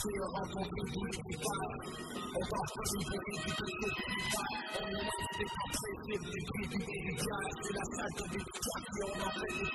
[0.00, 1.10] tu le rencontres plus.
[2.34, 3.82] On partage une vérité plus.
[4.78, 7.18] On lance des pensées libres du prix du.
[7.62, 9.74] C'est la salle de victoire qui on en fait des.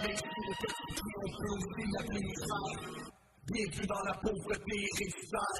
[0.00, 2.72] Mais ici, le petit prix, on peut aussi la pénétrer.
[3.52, 5.52] Bienvenue dans la pauvreté et l'histoire.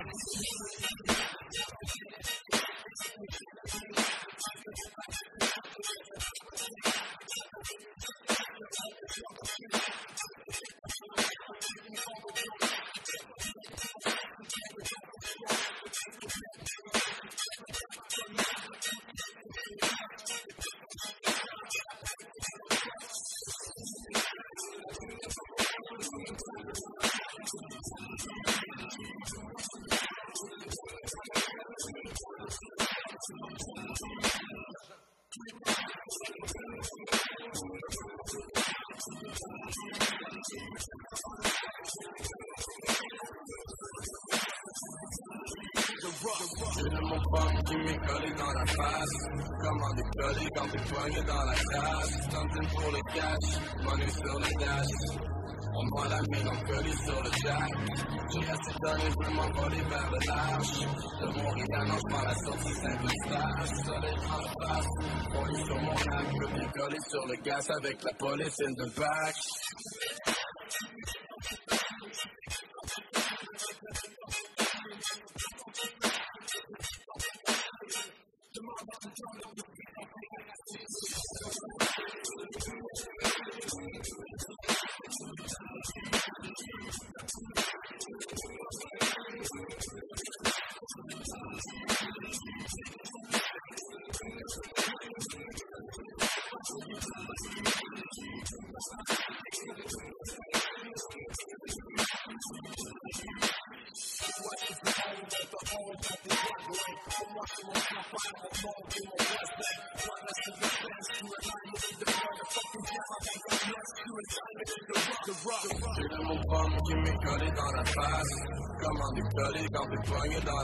[58.85, 60.81] Donné, je veux m'envoler vers le large.
[61.21, 63.73] De Montréal, non, je prends la sortie Saint-Eustache.
[63.85, 64.87] Soleil la face,
[65.35, 66.31] on sur mon âme.
[66.33, 69.35] Je veux décoller sur le gaz avec la police in the back.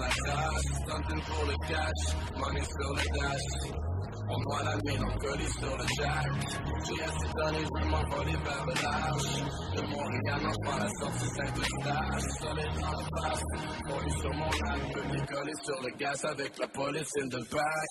[0.00, 0.70] La cage?
[0.89, 2.02] Something pour le cash,
[2.36, 4.00] money sur le dash.
[4.33, 6.31] On voit la mélancolie sur le jack.
[6.86, 9.31] J'ai assez donné, je veux m'envoler vers le large.
[9.75, 12.23] De Montréal, non, je prends la sortie Saint-Eustache.
[12.41, 13.42] Soleil dans la face,
[13.89, 14.81] on est sur mon âme.
[14.86, 17.91] Je peux décoller sur le gaz avec la police in the back.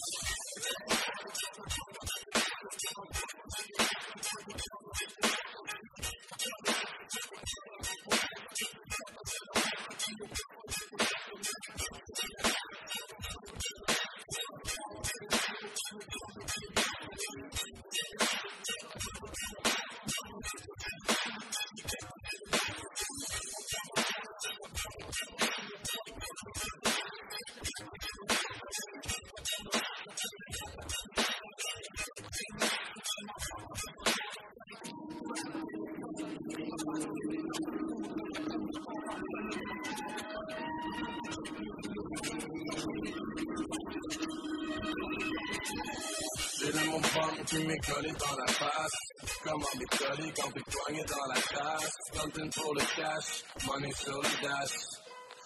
[53.19, 54.77] cash, money sur le dash.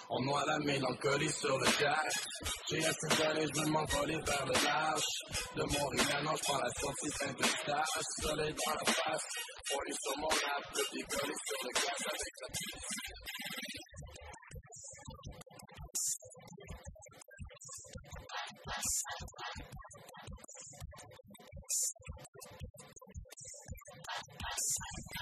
[0.09, 2.13] On noie la mélancolie sur le dash.
[2.69, 5.03] J'ai assez d'aller, je me m'envoler vers le large.
[5.55, 8.03] De Montréal, non, je prends la sortie Saint-Eustache.
[8.21, 9.27] Soleil dans la face,
[9.69, 13.03] poignée sur mon lap, le décoller sur le gaz avec la police.
[24.95, 25.12] Thank you.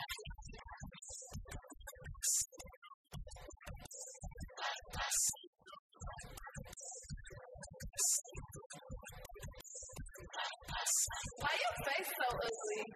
[11.40, 12.91] Why your face so ugly?